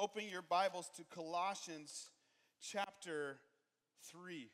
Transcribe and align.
open 0.00 0.22
your 0.32 0.40
Bibles 0.40 0.88
to 0.96 1.04
Colossians 1.14 2.08
chapter 2.62 3.36
3. 4.10 4.48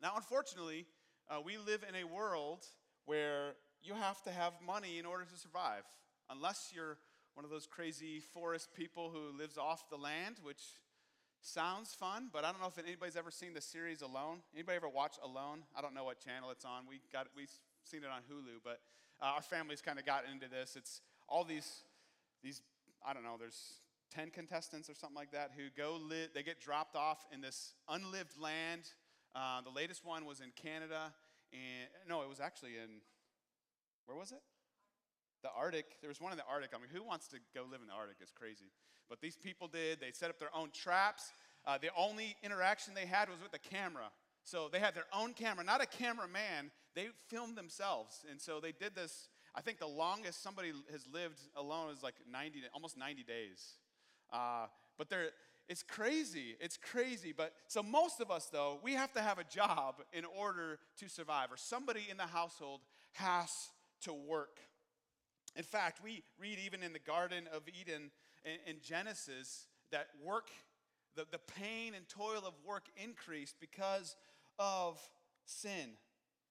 Now, 0.00 0.12
unfortunately, 0.14 0.86
uh, 1.28 1.40
we 1.44 1.58
live 1.58 1.84
in 1.88 1.96
a 1.96 2.04
world 2.04 2.64
where 3.04 3.54
you 3.82 3.94
have 3.94 4.22
to 4.22 4.30
have 4.30 4.52
money 4.64 5.00
in 5.00 5.06
order 5.06 5.24
to 5.24 5.36
survive. 5.36 5.82
Unless 6.30 6.70
you're 6.72 6.98
one 7.34 7.44
of 7.44 7.50
those 7.50 7.66
crazy 7.66 8.20
forest 8.20 8.68
people 8.76 9.10
who 9.10 9.36
lives 9.36 9.58
off 9.58 9.90
the 9.90 9.96
land, 9.96 10.36
which 10.44 10.62
sounds 11.40 11.92
fun, 11.92 12.30
but 12.32 12.44
I 12.44 12.52
don't 12.52 12.60
know 12.60 12.68
if 12.68 12.78
anybody's 12.78 13.16
ever 13.16 13.32
seen 13.32 13.54
the 13.54 13.60
series 13.60 14.02
Alone. 14.02 14.38
Anybody 14.54 14.76
ever 14.76 14.88
watch 14.88 15.16
Alone? 15.24 15.64
I 15.76 15.80
don't 15.80 15.94
know 15.96 16.04
what 16.04 16.20
channel 16.20 16.52
it's 16.52 16.64
on. 16.64 16.84
We 16.88 17.00
got 17.12 17.26
we've 17.36 17.50
seen 17.82 18.04
it 18.04 18.08
on 18.08 18.20
Hulu, 18.30 18.62
but 18.62 18.78
uh, 19.20 19.34
our 19.34 19.42
family's 19.42 19.80
kind 19.80 19.98
of 19.98 20.06
got 20.06 20.22
into 20.32 20.48
this. 20.48 20.76
It's 20.76 21.00
all 21.28 21.42
these 21.42 21.82
these 22.40 22.62
I 23.04 23.14
don't 23.14 23.24
know. 23.24 23.34
There's 23.36 23.80
10 24.14 24.30
contestants 24.30 24.90
or 24.90 24.94
something 24.94 25.16
like 25.16 25.32
that 25.32 25.52
who 25.56 25.64
go 25.76 25.98
live, 26.08 26.30
they 26.34 26.42
get 26.42 26.60
dropped 26.60 26.96
off 26.96 27.24
in 27.32 27.40
this 27.40 27.74
unlived 27.88 28.38
land. 28.38 28.82
Uh, 29.34 29.60
the 29.62 29.70
latest 29.70 30.04
one 30.04 30.26
was 30.26 30.40
in 30.40 30.52
Canada, 30.54 31.12
and 31.52 31.88
no, 32.08 32.22
it 32.22 32.28
was 32.28 32.40
actually 32.40 32.72
in, 32.76 33.00
where 34.06 34.16
was 34.16 34.32
it? 34.32 34.42
The 35.42 35.48
Arctic. 35.56 35.86
There 36.00 36.08
was 36.08 36.20
one 36.20 36.32
in 36.32 36.38
the 36.38 36.44
Arctic. 36.44 36.70
I 36.74 36.78
mean, 36.78 36.90
who 36.92 37.02
wants 37.02 37.26
to 37.28 37.38
go 37.54 37.62
live 37.70 37.80
in 37.80 37.88
the 37.88 37.94
Arctic? 37.94 38.16
It's 38.20 38.30
crazy. 38.30 38.70
But 39.08 39.20
these 39.20 39.36
people 39.36 39.66
did. 39.66 40.00
They 40.00 40.12
set 40.12 40.30
up 40.30 40.38
their 40.38 40.54
own 40.54 40.70
traps. 40.72 41.32
Uh, 41.66 41.78
the 41.78 41.90
only 41.96 42.36
interaction 42.42 42.94
they 42.94 43.06
had 43.06 43.28
was 43.28 43.40
with 43.42 43.52
the 43.52 43.58
camera. 43.58 44.10
So 44.44 44.68
they 44.70 44.78
had 44.78 44.94
their 44.94 45.06
own 45.12 45.34
camera, 45.34 45.64
not 45.64 45.82
a 45.82 45.86
cameraman. 45.86 46.70
They 46.94 47.08
filmed 47.28 47.56
themselves. 47.56 48.24
And 48.30 48.40
so 48.40 48.60
they 48.60 48.72
did 48.72 48.94
this. 48.94 49.28
I 49.54 49.60
think 49.60 49.78
the 49.78 49.86
longest 49.86 50.42
somebody 50.42 50.72
has 50.90 51.06
lived 51.12 51.40
alone 51.56 51.90
is 51.90 52.02
like 52.02 52.14
90, 52.30 52.62
almost 52.74 52.96
90 52.96 53.22
days. 53.22 53.78
Uh, 54.32 54.66
but 54.98 55.08
they're, 55.08 55.30
it's 55.68 55.82
crazy. 55.82 56.56
It's 56.60 56.76
crazy. 56.76 57.32
But 57.36 57.52
so 57.68 57.82
most 57.82 58.20
of 58.20 58.30
us, 58.30 58.46
though, 58.46 58.78
we 58.82 58.94
have 58.94 59.12
to 59.12 59.20
have 59.20 59.38
a 59.38 59.44
job 59.44 59.96
in 60.12 60.24
order 60.24 60.78
to 60.98 61.08
survive, 61.08 61.52
or 61.52 61.56
somebody 61.56 62.06
in 62.10 62.16
the 62.16 62.26
household 62.26 62.80
has 63.12 63.50
to 64.02 64.12
work. 64.12 64.58
In 65.56 65.64
fact, 65.64 66.00
we 66.02 66.22
read 66.38 66.58
even 66.64 66.82
in 66.82 66.92
the 66.92 66.98
Garden 66.98 67.44
of 67.54 67.62
Eden 67.68 68.10
in, 68.44 68.74
in 68.74 68.76
Genesis 68.82 69.66
that 69.90 70.06
work, 70.24 70.50
the, 71.14 71.26
the 71.30 71.38
pain 71.38 71.92
and 71.94 72.08
toil 72.08 72.42
of 72.46 72.54
work 72.66 72.86
increased 72.96 73.56
because 73.60 74.16
of 74.58 74.98
sin. 75.44 75.90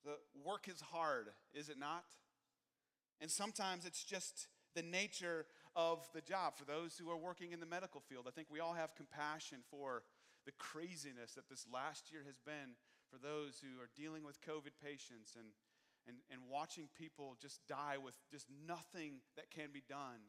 The 0.05 0.17
work 0.45 0.67
is 0.67 0.81
hard, 0.81 1.27
is 1.53 1.69
it 1.69 1.79
not? 1.79 2.05
And 3.19 3.29
sometimes 3.29 3.85
it's 3.85 4.03
just 4.03 4.47
the 4.75 4.81
nature 4.81 5.45
of 5.75 6.07
the 6.13 6.21
job. 6.21 6.55
For 6.55 6.65
those 6.65 6.97
who 6.97 7.09
are 7.09 7.17
working 7.17 7.51
in 7.51 7.59
the 7.59 7.65
medical 7.65 8.01
field, 8.01 8.25
I 8.27 8.31
think 8.31 8.47
we 8.51 8.59
all 8.59 8.73
have 8.73 8.95
compassion 8.95 9.59
for 9.69 10.03
the 10.45 10.51
craziness 10.53 11.33
that 11.33 11.49
this 11.49 11.65
last 11.71 12.11
year 12.11 12.21
has 12.25 12.39
been 12.39 12.75
for 13.09 13.17
those 13.17 13.61
who 13.61 13.81
are 13.81 13.89
dealing 13.95 14.23
with 14.23 14.41
COVID 14.41 14.73
patients 14.83 15.35
and, 15.37 15.47
and, 16.07 16.17
and 16.31 16.41
watching 16.49 16.87
people 16.97 17.35
just 17.41 17.59
die 17.67 17.97
with 18.03 18.15
just 18.31 18.47
nothing 18.67 19.21
that 19.35 19.51
can 19.51 19.69
be 19.73 19.83
done 19.87 20.19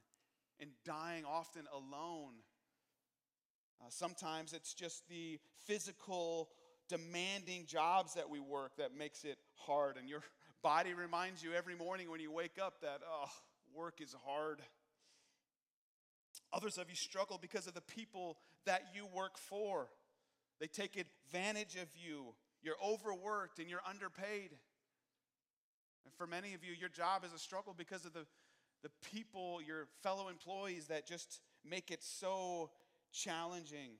and 0.61 0.71
dying 0.85 1.25
often 1.25 1.63
alone. 1.73 2.35
Uh, 3.81 3.87
sometimes 3.89 4.53
it's 4.53 4.75
just 4.75 5.09
the 5.09 5.39
physical, 5.65 6.51
demanding 6.89 7.67
jobs 7.67 8.15
that 8.15 8.29
we 8.29 8.39
work 8.39 8.77
that 8.77 8.97
makes 8.97 9.25
it 9.25 9.39
hard. 9.55 9.97
And 9.97 10.09
your 10.09 10.23
body 10.63 10.95
reminds 10.95 11.43
you 11.43 11.53
every 11.53 11.75
morning 11.75 12.11
when 12.11 12.21
you 12.21 12.31
wake 12.31 12.59
up 12.63 12.81
that, 12.83 13.01
oh, 13.09 13.31
work 13.75 14.01
is 14.01 14.15
hard. 14.27 14.61
Others 16.53 16.79
of 16.79 16.91
you 16.91 16.97
struggle 16.97 17.39
because 17.41 17.67
of 17.67 17.75
the 17.75 17.81
people 17.81 18.37
that 18.67 18.83
you 18.95 19.07
work 19.07 19.39
for. 19.39 19.89
They 20.61 20.67
take 20.67 20.97
advantage 20.97 21.77
of 21.77 21.89
you. 21.95 22.35
You're 22.63 22.77
overworked 22.85 23.59
and 23.59 23.69
you're 23.69 23.83
underpaid. 23.89 24.51
And 26.05 26.15
for 26.15 26.27
many 26.27 26.55
of 26.55 26.63
you, 26.63 26.73
your 26.79 26.89
job 26.89 27.25
is 27.25 27.33
a 27.33 27.39
struggle 27.39 27.75
because 27.77 28.05
of 28.05 28.13
the, 28.13 28.27
the 28.83 28.91
people, 29.11 29.61
your 29.67 29.89
fellow 30.03 30.29
employees 30.29 30.87
that 30.87 31.07
just 31.07 31.41
make 31.69 31.91
it 31.91 32.03
so 32.03 32.71
challenging. 33.13 33.93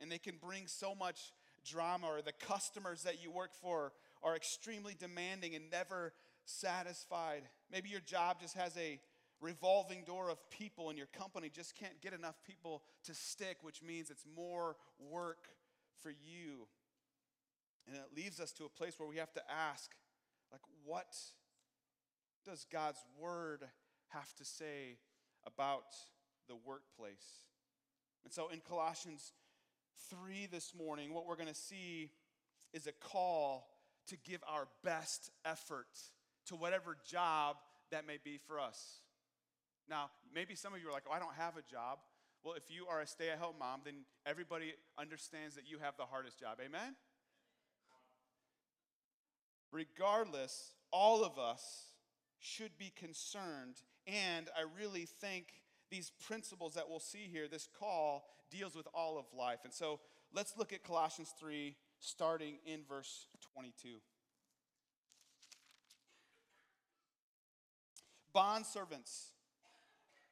And 0.00 0.10
they 0.10 0.18
can 0.18 0.36
bring 0.40 0.66
so 0.66 0.94
much 0.94 1.32
drama, 1.64 2.06
or 2.06 2.22
the 2.22 2.32
customers 2.32 3.02
that 3.02 3.22
you 3.22 3.30
work 3.30 3.54
for 3.54 3.92
are 4.22 4.36
extremely 4.36 4.94
demanding 4.98 5.54
and 5.54 5.70
never 5.70 6.12
satisfied. 6.44 7.42
Maybe 7.70 7.88
your 7.88 8.00
job 8.00 8.40
just 8.40 8.56
has 8.56 8.76
a 8.76 9.00
revolving 9.40 10.04
door 10.04 10.30
of 10.30 10.38
people, 10.50 10.88
and 10.88 10.98
your 10.98 11.08
company 11.08 11.48
just 11.48 11.74
can't 11.76 12.00
get 12.00 12.12
enough 12.12 12.36
people 12.44 12.82
to 13.04 13.14
stick, 13.14 13.58
which 13.62 13.82
means 13.82 14.10
it's 14.10 14.24
more 14.36 14.76
work 14.98 15.48
for 16.02 16.10
you. 16.10 16.66
And 17.86 17.96
it 17.96 18.16
leaves 18.16 18.40
us 18.40 18.52
to 18.52 18.64
a 18.64 18.68
place 18.68 18.94
where 18.98 19.08
we 19.08 19.16
have 19.16 19.32
to 19.32 19.42
ask, 19.50 19.90
like, 20.50 20.60
what 20.84 21.16
does 22.44 22.66
God's 22.70 23.04
word 23.18 23.64
have 24.08 24.34
to 24.36 24.44
say 24.44 24.98
about 25.46 25.94
the 26.48 26.56
workplace? 26.56 27.46
And 28.24 28.32
so 28.32 28.48
in 28.48 28.60
Colossians 28.60 29.32
3 30.10 30.46
this 30.50 30.74
morning, 30.74 31.14
what 31.14 31.26
we're 31.26 31.36
going 31.36 31.48
to 31.48 31.54
see 31.54 32.10
is 32.72 32.86
a 32.86 32.92
call 32.92 33.68
to 34.08 34.16
give 34.16 34.42
our 34.46 34.68
best 34.82 35.30
effort 35.44 35.86
to 36.46 36.56
whatever 36.56 36.96
job 37.08 37.56
that 37.90 38.06
may 38.06 38.18
be 38.22 38.38
for 38.46 38.58
us. 38.60 39.00
Now, 39.88 40.10
maybe 40.34 40.54
some 40.54 40.74
of 40.74 40.80
you 40.80 40.88
are 40.88 40.92
like, 40.92 41.04
oh, 41.08 41.12
I 41.12 41.18
don't 41.18 41.34
have 41.34 41.56
a 41.56 41.62
job. 41.62 41.98
Well, 42.44 42.54
if 42.54 42.70
you 42.70 42.86
are 42.86 43.00
a 43.00 43.06
stay 43.06 43.30
at 43.30 43.38
home 43.38 43.56
mom, 43.58 43.80
then 43.84 44.04
everybody 44.26 44.74
understands 44.98 45.54
that 45.56 45.64
you 45.68 45.78
have 45.78 45.96
the 45.96 46.04
hardest 46.04 46.38
job. 46.38 46.58
Amen? 46.64 46.94
Regardless, 49.72 50.72
all 50.90 51.24
of 51.24 51.38
us 51.38 51.92
should 52.38 52.78
be 52.78 52.92
concerned. 52.96 53.76
And 54.06 54.48
I 54.56 54.64
really 54.78 55.06
think 55.06 55.46
these 55.90 56.12
principles 56.26 56.74
that 56.74 56.88
we'll 56.88 57.00
see 57.00 57.28
here, 57.30 57.48
this 57.48 57.68
call, 57.78 58.24
deals 58.50 58.74
with 58.74 58.86
all 58.94 59.18
of 59.18 59.26
life. 59.36 59.60
And 59.64 59.72
so 59.72 60.00
let's 60.32 60.56
look 60.56 60.72
at 60.72 60.82
Colossians 60.82 61.32
3, 61.38 61.74
starting 61.98 62.58
in 62.64 62.80
verse 62.88 63.26
22. 63.54 63.98
Bond 68.32 68.64
servants 68.64 69.32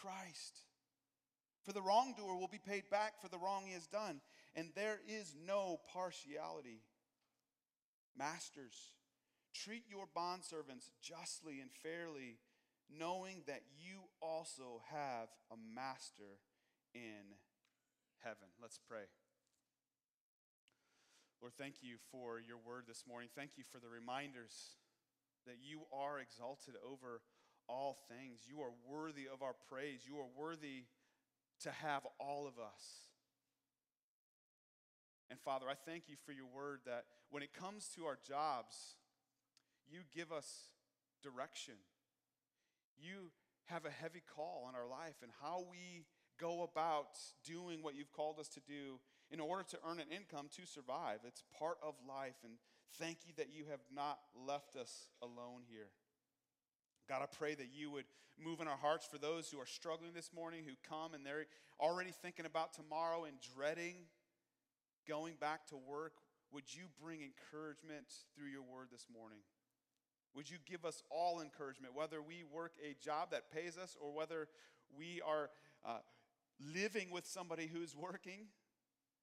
Christ. 0.00 0.60
For 1.64 1.72
the 1.72 1.82
wrongdoer 1.82 2.36
will 2.36 2.48
be 2.48 2.60
paid 2.64 2.84
back 2.90 3.20
for 3.20 3.28
the 3.28 3.38
wrong 3.38 3.64
he 3.66 3.74
has 3.74 3.86
done, 3.86 4.20
and 4.54 4.68
there 4.74 5.00
is 5.08 5.34
no 5.46 5.80
partiality. 5.92 6.82
Masters, 8.16 8.94
treat 9.52 9.82
your 9.88 10.06
bondservants 10.16 10.90
justly 11.02 11.60
and 11.60 11.70
fairly, 11.82 12.38
knowing 12.88 13.42
that 13.46 13.62
you 13.76 14.02
also 14.22 14.82
have 14.92 15.28
a 15.50 15.56
master 15.74 16.38
in 16.94 17.34
heaven. 18.22 18.48
Let's 18.62 18.78
pray. 18.88 19.10
Lord, 21.42 21.52
thank 21.58 21.82
you 21.82 21.96
for 22.10 22.40
your 22.40 22.58
word 22.58 22.84
this 22.88 23.04
morning. 23.06 23.28
Thank 23.34 23.58
you 23.58 23.64
for 23.70 23.78
the 23.78 23.88
reminders 23.90 24.76
that 25.46 25.58
you 25.60 25.82
are 25.92 26.18
exalted 26.18 26.74
over 26.80 27.20
all 27.68 27.98
things. 28.08 28.40
You 28.48 28.60
are 28.62 28.72
worthy 28.88 29.26
of 29.32 29.42
our 29.42 29.54
praise. 29.68 30.00
You 30.06 30.18
are 30.18 30.28
worthy 30.36 30.84
to 31.60 31.70
have 31.70 32.02
all 32.20 32.46
of 32.46 32.58
us. 32.58 33.06
And 35.30 35.40
Father, 35.40 35.66
I 35.68 35.74
thank 35.74 36.04
you 36.08 36.16
for 36.24 36.32
your 36.32 36.46
word 36.46 36.80
that 36.86 37.04
when 37.30 37.42
it 37.42 37.52
comes 37.52 37.88
to 37.96 38.04
our 38.04 38.18
jobs, 38.26 38.94
you 39.88 40.00
give 40.14 40.30
us 40.32 40.70
direction. 41.22 41.74
You 42.96 43.30
have 43.66 43.84
a 43.84 43.90
heavy 43.90 44.22
call 44.34 44.64
on 44.68 44.74
our 44.74 44.88
life 44.88 45.16
and 45.22 45.30
how 45.42 45.64
we 45.70 46.06
go 46.38 46.62
about 46.62 47.18
doing 47.44 47.82
what 47.82 47.94
you've 47.96 48.12
called 48.12 48.38
us 48.38 48.48
to 48.48 48.60
do 48.60 49.00
in 49.30 49.40
order 49.40 49.64
to 49.70 49.78
earn 49.88 49.98
an 49.98 50.06
income 50.14 50.46
to 50.56 50.66
survive. 50.66 51.20
It's 51.26 51.42
part 51.58 51.78
of 51.82 51.94
life. 52.08 52.36
And 52.44 52.54
thank 52.98 53.18
you 53.26 53.32
that 53.36 53.48
you 53.52 53.64
have 53.70 53.80
not 53.92 54.18
left 54.46 54.76
us 54.76 55.08
alone 55.22 55.62
here. 55.68 55.88
God, 57.08 57.22
I 57.22 57.26
pray 57.26 57.54
that 57.54 57.68
you 57.72 57.90
would 57.92 58.04
move 58.42 58.60
in 58.60 58.66
our 58.66 58.76
hearts 58.76 59.06
for 59.06 59.18
those 59.18 59.48
who 59.48 59.60
are 59.60 59.66
struggling 59.66 60.10
this 60.12 60.30
morning, 60.34 60.64
who 60.66 60.74
come 60.88 61.14
and 61.14 61.24
they're 61.24 61.46
already 61.80 62.10
thinking 62.10 62.46
about 62.46 62.74
tomorrow 62.74 63.24
and 63.24 63.36
dreading 63.54 63.94
going 65.06 65.34
back 65.40 65.66
to 65.68 65.76
work. 65.76 66.14
Would 66.52 66.74
you 66.74 66.84
bring 67.00 67.20
encouragement 67.22 68.06
through 68.34 68.48
your 68.48 68.62
word 68.62 68.88
this 68.90 69.06
morning? 69.12 69.38
Would 70.34 70.50
you 70.50 70.58
give 70.66 70.84
us 70.84 71.02
all 71.10 71.40
encouragement, 71.40 71.94
whether 71.94 72.20
we 72.20 72.44
work 72.52 72.72
a 72.82 72.94
job 73.02 73.30
that 73.30 73.50
pays 73.50 73.78
us 73.78 73.96
or 74.00 74.12
whether 74.12 74.48
we 74.96 75.22
are 75.26 75.50
uh, 75.84 75.98
living 76.74 77.10
with 77.10 77.26
somebody 77.26 77.70
who's 77.72 77.96
working? 77.96 78.48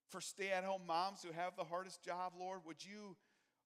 For 0.10 0.22
stay 0.22 0.52
at 0.52 0.64
home 0.64 0.84
moms 0.88 1.22
who 1.22 1.32
have 1.34 1.56
the 1.56 1.64
hardest 1.64 2.04
job, 2.04 2.34
Lord, 2.40 2.62
would 2.66 2.84
you 2.84 3.16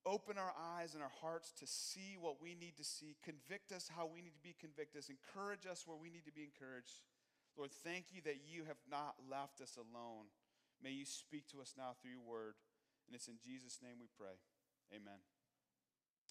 open 0.08 0.40
our 0.40 0.56
eyes 0.56 0.96
and 0.96 1.04
our 1.04 1.12
hearts 1.20 1.52
to 1.60 1.68
see 1.68 2.16
what 2.16 2.42
we 2.42 2.56
need 2.56 2.80
to 2.80 2.88
see, 2.88 3.20
convict 3.20 3.76
us 3.76 3.92
how 3.92 4.08
we 4.08 4.24
need 4.24 4.32
to 4.32 4.42
be 4.42 4.56
convicted, 4.56 5.04
encourage 5.12 5.68
us 5.68 5.84
where 5.84 6.00
we 6.00 6.10
need 6.10 6.24
to 6.24 6.32
be 6.32 6.48
encouraged. 6.48 7.04
Lord, 7.60 7.72
thank 7.84 8.16
you 8.16 8.24
that 8.24 8.48
you 8.48 8.64
have 8.64 8.80
not 8.90 9.20
left 9.30 9.60
us 9.60 9.76
alone. 9.76 10.32
May 10.80 10.96
you 10.96 11.04
speak 11.04 11.52
to 11.52 11.60
us 11.60 11.76
now 11.76 12.00
through 12.00 12.16
your 12.16 12.24
word. 12.24 12.56
And 13.08 13.16
it's 13.16 13.28
in 13.28 13.36
Jesus' 13.44 13.80
name 13.84 14.00
we 14.00 14.08
pray. 14.16 14.40
Amen. 14.96 15.20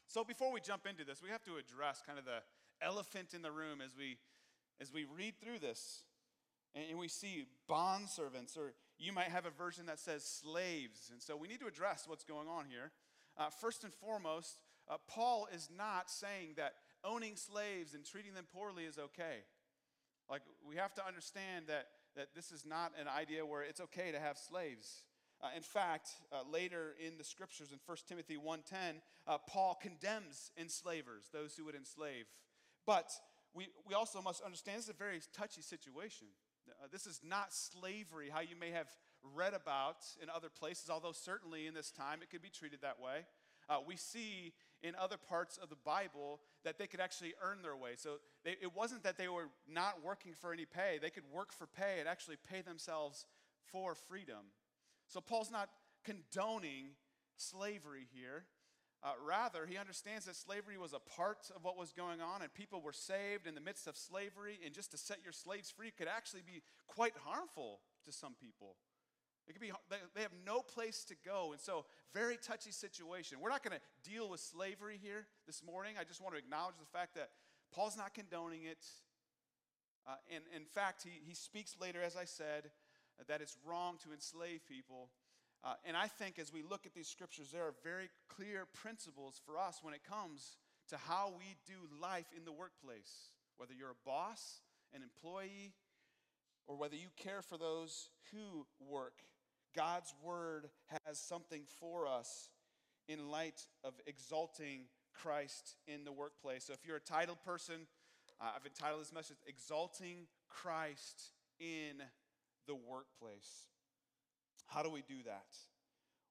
So 0.09 0.25
before 0.25 0.53
we 0.53 0.61
jump 0.61 0.87
into 0.87 1.05
this, 1.05 1.21
we 1.21 1.31
have 1.31 1.43
to 1.45 1.57
address 1.61 2.01
kind 2.07 2.19
of 2.19 2.25
the 2.25 2.41
elephant 2.81 3.35
in 3.35 3.43
the 3.43 3.53
room 3.53 3.81
as 3.85 3.97
we 3.97 4.17
as 4.79 4.93
we 4.93 5.05
read 5.05 5.41
through 5.41 5.59
this 5.59 6.05
and 6.77 6.99
we 6.99 7.09
see 7.09 7.47
bond 7.67 8.09
servants, 8.09 8.57
or 8.57 8.75
you 8.99 9.13
might 9.13 9.29
have 9.29 9.47
a 9.47 9.51
version 9.51 9.87
that 9.87 9.99
says 9.99 10.25
slaves. 10.25 11.09
And 11.11 11.23
so 11.23 11.37
we 11.37 11.49
need 11.49 11.61
to 11.61 11.67
address 11.67 12.05
what's 12.07 12.25
going 12.25 12.49
on 12.49 12.67
here. 12.69 12.93
Uh, 13.39 13.51
first 13.51 13.85
and 13.85 13.93
foremost, 13.93 14.61
uh, 14.89 14.97
Paul 15.09 15.49
is 15.53 15.69
not 15.77 16.11
saying 16.11 16.55
that 16.57 16.75
owning 17.05 17.37
slaves 17.37 17.95
and 17.95 18.05
treating 18.05 18.35
them 18.35 18.47
poorly 18.53 18.85
is 18.85 18.99
okay. 18.99 19.45
Like, 20.29 20.43
we 20.67 20.77
have 20.77 20.95
to 20.95 21.07
understand 21.07 21.67
that, 21.69 21.87
that 22.17 22.29
this 22.35 22.51
is 22.51 22.65
not 22.65 22.93
an 22.99 23.09
idea 23.09 23.45
where 23.45 23.63
it's 23.63 23.81
okay 23.81 24.11
to 24.11 24.19
have 24.19 24.39
slaves. 24.39 25.05
Uh, 25.43 25.49
in 25.55 25.63
fact, 25.63 26.11
uh, 26.33 26.39
later 26.51 26.95
in 27.05 27.19
the 27.19 27.25
scriptures 27.25 27.71
in 27.73 27.79
1 27.85 27.99
Timothy 28.09 28.37
1.10, 28.37 29.01
uh, 29.27 29.39
Paul 29.47 29.79
condemns 29.81 30.51
enslavers, 30.59 31.25
those 31.33 31.55
who 31.55 31.65
would 31.67 31.75
enslave. 31.75 32.25
But 32.87 33.13
we, 33.55 33.69
we 33.87 33.95
also 33.95 34.23
must 34.23 34.43
understand 34.43 34.79
this 34.79 34.85
is 34.85 34.91
a 34.91 34.95
very 34.95 35.21
touchy 35.37 35.63
situation. 35.63 36.29
Uh, 36.69 36.87
this 36.91 37.07
is 37.07 37.21
not 37.23 37.53
slavery, 37.53 38.31
how 38.33 38.41
you 38.41 38.57
may 38.59 38.71
have 38.71 38.89
read 39.35 39.55
about 39.55 40.05
in 40.23 40.29
other 40.29 40.49
places, 40.49 40.91
although 40.91 41.13
certainly 41.13 41.67
in 41.67 41.75
this 41.75 41.91
time 41.91 42.21
it 42.23 42.31
could 42.31 42.43
be 42.43 42.51
treated 42.51 42.81
that 42.83 43.01
way. 43.01 43.27
Uh, 43.69 43.79
we 43.87 43.97
see 43.97 44.53
in 44.83 44.95
other 44.95 45.17
parts 45.17 45.59
of 45.59 45.69
the 45.69 45.77
Bible 45.77 46.41
that 46.65 46.79
they 46.79 46.87
could 46.87 47.01
actually 47.01 47.35
earn 47.43 47.63
their 47.63 47.77
way. 47.77 47.93
So 47.97 48.19
they, 48.45 48.53
it 48.63 48.75
wasn't 48.77 49.03
that 49.03 49.19
they 49.19 49.29
were 49.29 49.49
not 49.69 50.05
working 50.05 50.33
for 50.35 50.53
any 50.53 50.65
pay, 50.65 50.99
they 51.01 51.11
could 51.11 51.25
work 51.33 51.53
for 51.53 51.67
pay 51.67 51.97
and 51.99 52.09
actually 52.09 52.37
pay 52.49 52.61
themselves 52.61 53.27
for 53.73 53.95
freedom. 53.95 54.53
So 55.09 55.21
Paul's 55.21 55.51
not 55.51 55.69
condoning 56.05 56.91
slavery 57.37 58.07
here. 58.15 58.45
Uh, 59.03 59.11
rather, 59.25 59.67
he 59.67 59.77
understands 59.77 60.25
that 60.25 60.35
slavery 60.35 60.79
was 60.79 60.93
a 60.93 60.99
part 60.99 61.51
of 61.55 61.63
what 61.63 61.77
was 61.77 61.93
going 61.93 62.21
on, 62.21 62.43
and 62.43 62.53
people 62.55 62.81
were 62.81 62.93
saved 62.93 63.47
in 63.47 63.55
the 63.55 63.61
midst 63.61 63.87
of 63.87 63.97
slavery. 63.97 64.59
And 64.65 64.75
just 64.75 64.91
to 64.93 64.97
set 64.97 65.19
your 65.23 65.33
slaves 65.33 65.71
free 65.71 65.93
could 65.97 66.09
actually 66.09 66.43
be 66.47 66.63
quite 66.89 67.13
harmful 67.25 67.81
to 68.07 68.13
some 68.13 68.35
people. 68.41 68.77
It 69.49 69.53
could 69.53 69.61
be, 69.61 69.71
they 70.15 70.23
have 70.23 70.33
no 70.45 70.61
place 70.61 71.05
to 71.05 71.15
go. 71.25 71.53
And 71.53 71.61
so, 71.61 71.85
very 72.13 72.37
touchy 72.37 72.73
situation. 72.73 73.39
We're 73.41 73.51
not 73.51 73.63
going 73.63 73.79
to 73.79 74.11
deal 74.11 74.29
with 74.29 74.41
slavery 74.41 74.99
here 75.01 75.27
this 75.47 75.63
morning. 75.65 75.95
I 76.01 76.05
just 76.05 76.21
want 76.21 76.35
to 76.35 76.39
acknowledge 76.39 76.77
the 76.79 76.99
fact 76.99 77.15
that 77.15 77.31
Paul's 77.73 77.97
not 77.97 78.15
condoning 78.15 78.65
it. 78.65 78.85
Uh, 80.07 80.15
and 80.35 80.43
in 80.55 80.65
fact, 80.65 81.03
he, 81.05 81.21
he 81.25 81.35
speaks 81.35 81.77
later, 81.81 82.01
as 82.03 82.17
I 82.17 82.25
said, 82.25 82.71
that 83.29 83.41
it's 83.41 83.57
wrong 83.65 83.99
to 84.05 84.13
enslave 84.13 84.61
people. 84.69 85.11
Uh, 85.65 85.75
and 85.85 85.97
I 85.97 86.07
think 86.07 86.39
as 86.39 86.53
we 86.53 86.63
look 86.63 86.87
at 86.87 86.95
these 86.95 87.09
scriptures, 87.09 87.49
there 87.53 87.63
are 87.63 87.75
very 87.83 88.09
clear 88.29 88.67
principles 88.73 89.41
for 89.45 89.59
us 89.59 89.81
when 89.83 89.95
it 89.95 90.03
comes 90.09 90.57
to 90.89 90.97
how 90.97 91.33
we 91.37 91.57
do 91.67 91.75
life 92.01 92.27
in 92.37 92.45
the 92.45 92.53
workplace. 92.53 93.31
Whether 93.57 93.75
you're 93.75 93.91
a 93.91 94.05
boss, 94.05 94.61
an 94.95 95.03
employee, 95.03 95.73
or 96.67 96.77
whether 96.77 96.97
you 96.97 97.09
care 97.17 97.43
for 97.43 97.59
those 97.59 98.11
who 98.33 98.67
work, 98.81 99.23
God's 99.77 100.15
word 100.25 100.71
has 101.05 101.19
something 101.19 101.63
for 101.79 102.07
us 102.07 102.51
in 103.09 103.31
light 103.31 103.67
of 103.85 103.93
exalting 104.07 104.87
Christ 105.13 105.77
in 105.87 106.05
the 106.05 106.13
workplace. 106.13 106.65
So 106.65 106.73
if 106.73 106.87
you're 106.87 106.97
a 106.97 107.01
titled 107.01 107.43
person, 107.45 107.87
uh, 108.41 108.53
I've 108.57 108.67
entitled 108.67 109.03
this 109.03 109.13
message, 109.13 109.37
Exalting 109.47 110.27
Christ 110.49 111.33
in 111.61 112.03
the 112.67 112.75
Workplace. 112.75 113.69
How 114.67 114.83
do 114.83 114.91
we 114.91 115.03
do 115.03 115.23
that? 115.27 115.47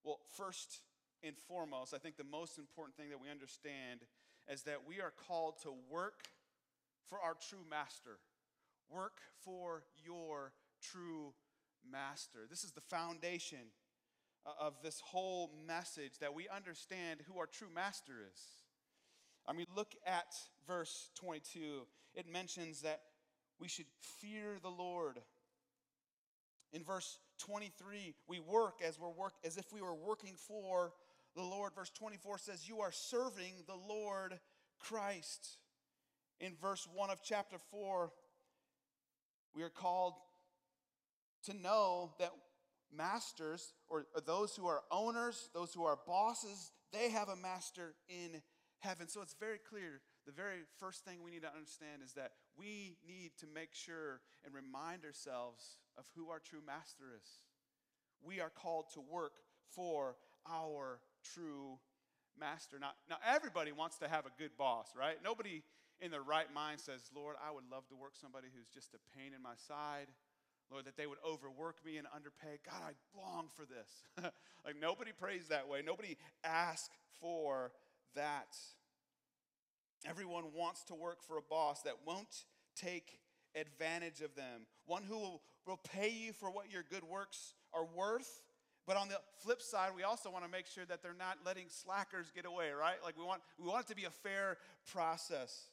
Well, 0.03 0.19
first 0.36 0.81
and 1.24 1.36
foremost, 1.48 1.94
I 1.94 1.98
think 1.98 2.18
the 2.18 2.24
most 2.24 2.57
important 2.57 2.98
thing 2.98 3.09
that 3.09 3.21
we 3.21 3.30
understand 3.30 4.01
is 4.51 4.63
that 4.63 4.88
we 4.88 5.01
are 5.01 5.13
called 5.27 5.56
to 5.63 5.74
work 5.89 6.25
for 7.07 7.19
our 7.19 7.36
true 7.50 7.65
master. 7.69 8.19
Work 8.89 9.18
for 9.44 9.83
your 10.03 10.51
true 10.81 11.33
master. 11.92 12.48
This 12.50 12.64
is 12.64 12.72
the 12.72 12.82
foundation 12.82 13.72
of 14.46 14.82
this 14.84 15.00
whole 15.00 15.52
message 15.66 16.20
that 16.20 16.34
we 16.34 16.48
understand 16.50 17.22
who 17.28 17.40
our 17.40 17.48
true 17.48 17.70
master 17.74 18.14
is. 18.32 18.42
I 19.48 19.54
mean, 19.54 19.66
look 19.76 19.96
at 20.06 20.34
verse 20.68 21.10
22. 21.16 21.88
It 22.14 22.28
mentions 22.28 22.82
that 22.82 23.02
we 23.60 23.68
should 23.68 23.88
fear 24.20 24.58
the 24.62 24.70
Lord. 24.70 25.22
In 26.74 26.84
verse 26.84 27.20
23, 27.40 28.16
we 28.28 28.40
work 28.40 28.82
as 28.86 29.00
we're 29.00 29.10
work 29.10 29.34
as 29.44 29.58
if 29.58 29.72
we 29.72 29.82
were 29.82 29.96
working 29.96 30.36
for 30.36 30.94
the 31.36 31.44
Lord. 31.44 31.74
Verse 31.74 31.90
24 31.92 32.38
says, 32.38 32.68
"You 32.68 32.82
are 32.82 32.92
serving 32.92 33.64
the 33.66 33.76
Lord 33.76 34.40
Christ." 34.80 35.58
In 36.40 36.56
verse 36.56 36.86
1 36.88 37.10
of 37.10 37.22
chapter 37.24 37.58
4, 37.58 38.14
we 39.54 39.64
are 39.64 39.70
called 39.70 40.20
to 41.45 41.53
know 41.53 42.13
that 42.19 42.31
masters, 42.95 43.74
or, 43.89 44.06
those 44.25 44.56
who 44.56 44.68
are 44.68 44.81
owners, 44.92 45.50
those 45.53 45.74
who 45.74 45.83
are 45.83 45.97
bosses, 46.06 46.71
they 46.94 47.09
have 47.09 47.30
a 47.30 47.36
master 47.36 47.94
in 48.09 48.42
heaven. 48.80 49.07
So 49.07 49.21
it's 49.21 49.36
very 49.39 49.59
clear. 49.69 50.01
The 50.25 50.31
very 50.31 50.62
first 50.80 51.06
thing 51.06 51.19
we 51.24 51.31
need 51.31 51.44
to 51.44 51.53
understand 51.53 52.01
is 52.03 52.13
that 52.13 52.31
we 52.57 52.97
need 53.07 53.31
to 53.39 53.47
make 53.53 53.74
sure 53.74 54.21
and 54.45 54.53
remind 54.53 55.06
ourselves 55.06 55.77
of 55.97 56.06
who 56.15 56.30
our 56.30 56.39
true 56.39 56.62
master 56.65 57.06
is. 57.15 57.27
We 58.24 58.39
are 58.41 58.50
called 58.50 58.86
to 58.94 59.01
work 59.01 59.34
for 59.75 60.15
our 60.50 61.00
true 61.34 61.77
master. 62.39 62.77
Now, 62.79 62.91
now 63.10 63.17
everybody 63.27 63.72
wants 63.72 63.98
to 63.98 64.08
have 64.08 64.25
a 64.25 64.31
good 64.38 64.51
boss, 64.58 64.88
right? 64.98 65.17
Nobody 65.24 65.63
in 66.01 66.12
their 66.12 66.24
right 66.24 66.51
mind 66.53 66.79
says, 66.79 67.01
Lord, 67.15 67.36
I 67.46 67.51
would 67.51 67.63
love 67.72 67.88
to 67.89 67.96
work 67.96 68.13
somebody 68.15 68.48
who's 68.53 68.67
just 68.67 68.93
a 68.93 69.17
pain 69.17 69.31
in 69.36 69.41
my 69.41 69.55
side. 69.67 70.08
Lord, 70.72 70.86
that 70.86 70.98
they 70.98 71.05
would 71.05 71.19
overwork 71.27 71.84
me 71.86 71.98
and 71.98 72.07
underpay. 72.13 72.60
God, 72.65 72.81
I 72.81 73.19
long 73.19 73.48
for 73.55 73.65
this. 73.65 74.31
like 74.65 74.75
nobody 74.79 75.12
prays 75.12 75.48
that 75.50 75.67
way. 75.67 75.81
Nobody 75.86 76.17
asks 76.43 76.89
for 77.19 77.72
that. 78.15 78.57
Everyone 80.07 80.45
wants 80.55 80.84
to 80.86 80.95
work 80.95 81.24
for 81.24 81.38
a 81.38 81.41
boss 81.41 81.81
that 81.84 81.93
won't 82.05 82.45
take 82.75 83.19
advantage 83.55 84.22
of 84.22 84.36
them, 84.36 84.67
one 84.86 85.03
who 85.03 85.17
will, 85.17 85.41
will 85.65 85.79
pay 85.91 86.10
you 86.10 86.34
for 86.34 86.51
what 86.51 86.72
your 86.72 86.84
good 86.89 87.03
works 87.03 87.53
are 87.74 87.86
worth. 87.86 88.41
But 88.86 88.98
on 88.98 89.07
the 89.07 89.19
flip 89.39 89.62
side, 89.62 89.91
we 89.95 90.03
also 90.03 90.29
want 90.29 90.45
to 90.45 90.51
make 90.51 90.67
sure 90.67 90.86
that 90.86 91.01
they're 91.01 91.15
not 91.17 91.38
letting 91.43 91.65
slackers 91.69 92.31
get 92.36 92.45
away, 92.45 92.69
right? 92.69 92.98
Like 93.03 93.17
we 93.17 93.24
want, 93.24 93.41
we 93.57 93.67
want 93.67 93.86
it 93.86 93.89
to 93.89 93.95
be 93.95 94.03
a 94.03 94.12
fair 94.12 94.57
process. 94.91 95.69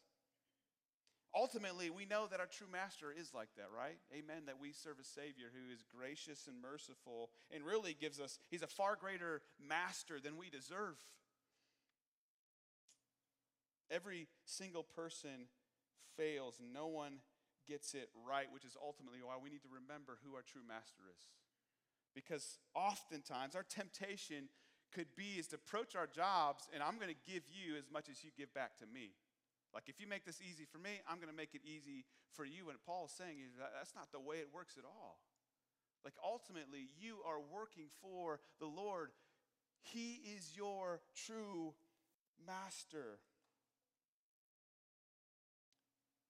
Ultimately, 1.34 1.88
we 1.88 2.04
know 2.04 2.26
that 2.30 2.40
our 2.40 2.46
true 2.46 2.66
master 2.70 3.08
is 3.08 3.32
like 3.32 3.48
that, 3.56 3.68
right? 3.74 3.96
Amen. 4.12 4.44
That 4.46 4.60
we 4.60 4.72
serve 4.72 5.00
a 5.00 5.04
Savior 5.04 5.48
who 5.48 5.72
is 5.72 5.82
gracious 5.82 6.46
and 6.46 6.60
merciful 6.60 7.30
and 7.50 7.64
really 7.64 7.96
gives 7.98 8.20
us, 8.20 8.38
he's 8.50 8.62
a 8.62 8.66
far 8.66 8.96
greater 8.96 9.40
master 9.58 10.20
than 10.20 10.36
we 10.36 10.50
deserve. 10.50 11.00
Every 13.90 14.28
single 14.44 14.82
person 14.82 15.48
fails, 16.16 16.60
no 16.60 16.86
one 16.86 17.20
gets 17.66 17.94
it 17.94 18.10
right, 18.28 18.52
which 18.52 18.64
is 18.64 18.76
ultimately 18.76 19.20
why 19.24 19.36
we 19.42 19.48
need 19.48 19.62
to 19.62 19.72
remember 19.72 20.18
who 20.24 20.34
our 20.34 20.42
true 20.42 20.64
master 20.66 21.02
is. 21.08 21.24
Because 22.14 22.58
oftentimes 22.74 23.54
our 23.54 23.64
temptation 23.64 24.48
could 24.92 25.08
be 25.16 25.40
is 25.40 25.48
to 25.48 25.56
approach 25.56 25.96
our 25.96 26.06
jobs 26.06 26.68
and 26.74 26.82
I'm 26.82 26.96
going 26.96 27.08
to 27.08 27.32
give 27.32 27.42
you 27.48 27.76
as 27.78 27.88
much 27.90 28.08
as 28.10 28.22
you 28.22 28.30
give 28.36 28.52
back 28.52 28.76
to 28.78 28.86
me. 28.92 29.12
Like, 29.74 29.84
if 29.88 30.00
you 30.00 30.06
make 30.06 30.24
this 30.24 30.40
easy 30.42 30.64
for 30.64 30.78
me, 30.78 31.00
I'm 31.08 31.16
going 31.16 31.30
to 31.30 31.36
make 31.36 31.54
it 31.54 31.62
easy 31.64 32.04
for 32.34 32.44
you. 32.44 32.68
And 32.68 32.78
Paul's 32.84 33.12
saying 33.12 33.36
that's 33.76 33.94
not 33.94 34.12
the 34.12 34.20
way 34.20 34.36
it 34.36 34.48
works 34.52 34.76
at 34.76 34.84
all. 34.84 35.18
Like, 36.04 36.14
ultimately, 36.22 36.88
you 37.00 37.18
are 37.26 37.40
working 37.40 37.86
for 38.00 38.40
the 38.60 38.66
Lord, 38.66 39.10
He 39.82 40.20
is 40.36 40.52
your 40.56 41.00
true 41.14 41.74
master. 42.46 43.18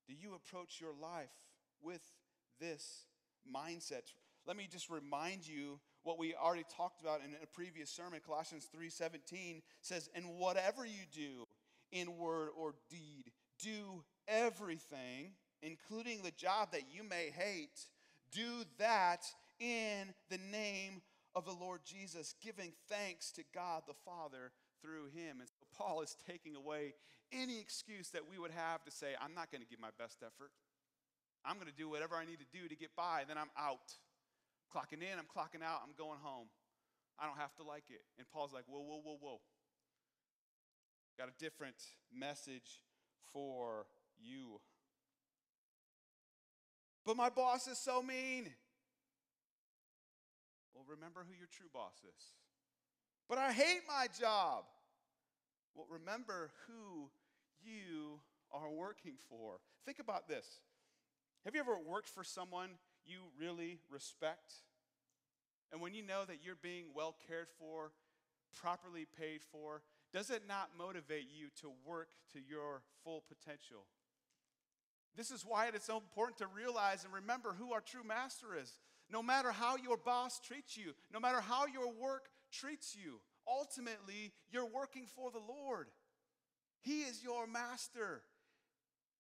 Do 0.07 0.15
you 0.15 0.35
approach 0.35 0.81
your 0.81 0.93
life 1.01 1.33
with 1.83 2.03
this 2.61 3.07
mindset? 3.49 4.13
Let 4.47 4.57
me 4.57 4.69
just 4.71 4.91
remind 4.91 5.47
you 5.47 5.81
what 6.03 6.19
we 6.19 6.35
already 6.35 6.65
talked 6.77 7.01
about 7.01 7.21
in 7.25 7.35
a 7.43 7.47
previous 7.47 7.91
sermon. 7.91 8.21
Colossians 8.21 8.67
3:17 8.67 9.63
says, 9.81 10.09
"And 10.15 10.37
whatever 10.37 10.85
you 10.85 11.07
do 11.07 11.49
in 11.93 12.17
word 12.17 12.49
or 12.57 12.75
deed, 12.91 13.31
do 13.61 14.03
everything, 14.27 15.33
including 15.63 16.23
the 16.23 16.33
job 16.33 16.73
that 16.73 16.85
you 16.93 17.05
may 17.05 17.31
hate, 17.31 17.87
do 18.33 18.65
that 18.79 19.25
in 19.61 20.15
the 20.31 20.39
name 20.51 21.03
of 21.35 21.45
the 21.45 21.53
Lord 21.53 21.81
Jesus, 21.85 22.35
giving 22.43 22.73
thanks 22.89 23.31
to 23.33 23.43
God 23.55 23.83
the 23.87 23.95
Father 24.05 24.53
through 24.83 25.07
him. 25.15 25.39
And 25.41 25.49
so 25.49 25.65
Paul 25.77 26.03
is 26.03 26.17
taking 26.29 26.57
away 26.57 26.95
any 27.33 27.61
excuse 27.61 28.11
that 28.11 28.29
we 28.29 28.39
would 28.39 28.51
have 28.51 28.85
to 28.85 28.91
say, 28.91 29.15
I'm 29.21 29.35
not 29.35 29.51
going 29.51 29.63
to 29.63 29.69
give 29.69 29.81
my 29.81 29.95
best 29.99 30.19
effort. 30.21 30.51
I'm 31.45 31.57
going 31.57 31.69
to 31.69 31.75
do 31.75 31.89
whatever 31.89 32.17
I 32.17 32.25
need 32.25 32.39
to 32.39 32.51
do 32.53 32.69
to 32.69 32.77
get 32.77 32.95
by, 32.97 33.25
then 33.27 33.39
I'm 33.39 33.51
out. 33.59 33.97
Clocking 34.73 35.03
in, 35.03 35.19
I'm 35.19 35.29
clocking 35.29 35.65
out, 35.65 35.81
I'm 35.85 35.95
going 35.97 36.19
home. 36.23 36.49
I 37.19 37.27
don't 37.27 37.39
have 37.39 37.55
to 37.57 37.63
like 37.63 37.85
it. 37.91 38.03
And 38.19 38.27
Paul's 38.29 38.53
like, 38.53 38.65
whoa, 38.67 38.81
whoa, 38.81 39.01
whoa, 39.05 39.19
whoa. 39.21 39.41
Got 41.19 41.29
a 41.29 41.39
different 41.39 41.77
message 42.13 42.83
for 43.33 43.87
you. 44.19 44.61
But 47.05 47.17
my 47.17 47.29
boss 47.29 47.67
is 47.67 47.79
so 47.79 48.03
mean. 48.03 48.49
Well, 50.75 50.85
remember 50.89 51.25
who 51.29 51.37
your 51.37 51.49
true 51.51 51.69
boss 51.73 51.95
is. 52.05 52.25
But 53.29 53.39
I 53.39 53.53
hate 53.53 53.83
my 53.87 54.07
job. 54.19 54.65
Well, 55.75 55.87
remember 55.91 56.51
who 56.67 57.11
you 57.63 58.21
are 58.53 58.71
working 58.71 59.15
for. 59.29 59.61
Think 59.85 59.99
about 59.99 60.29
this. 60.29 60.61
Have 61.45 61.55
you 61.55 61.61
ever 61.61 61.77
worked 61.79 62.09
for 62.09 62.25
someone 62.25 62.71
you 63.05 63.19
really 63.39 63.79
respect? 63.91 64.53
And 65.73 65.81
when 65.81 65.95
you 65.95 66.03
know 66.03 66.25
that 66.27 66.39
you're 66.45 66.59
being 66.63 66.87
well 66.95 67.17
cared 67.27 67.49
for, 67.59 67.93
properly 68.55 69.07
paid 69.19 69.41
for, 69.43 69.83
does 70.13 70.31
it 70.31 70.43
not 70.47 70.71
motivate 70.77 71.29
you 71.33 71.49
to 71.61 71.73
work 71.87 72.09
to 72.33 72.39
your 72.39 72.83
full 73.03 73.23
potential? 73.29 73.87
This 75.17 75.31
is 75.31 75.45
why 75.47 75.67
it 75.67 75.75
is 75.75 75.83
so 75.83 75.97
important 75.97 76.39
to 76.39 76.47
realize 76.47 77.05
and 77.05 77.13
remember 77.13 77.55
who 77.59 77.73
our 77.73 77.81
true 77.81 78.05
master 78.05 78.57
is. 78.61 78.79
No 79.11 79.23
matter 79.23 79.53
how 79.53 79.77
your 79.77 79.97
boss 79.97 80.41
treats 80.41 80.77
you, 80.77 80.95
no 81.13 81.21
matter 81.21 81.41
how 81.41 81.67
your 81.67 81.93
work 81.93 82.29
treats 82.51 82.97
you, 82.97 83.21
ultimately 83.47 84.33
you're 84.51 84.67
working 84.67 85.07
for 85.07 85.31
the 85.31 85.39
Lord. 85.39 85.89
He 86.81 87.03
is 87.03 87.23
your 87.23 87.47
master. 87.47 88.23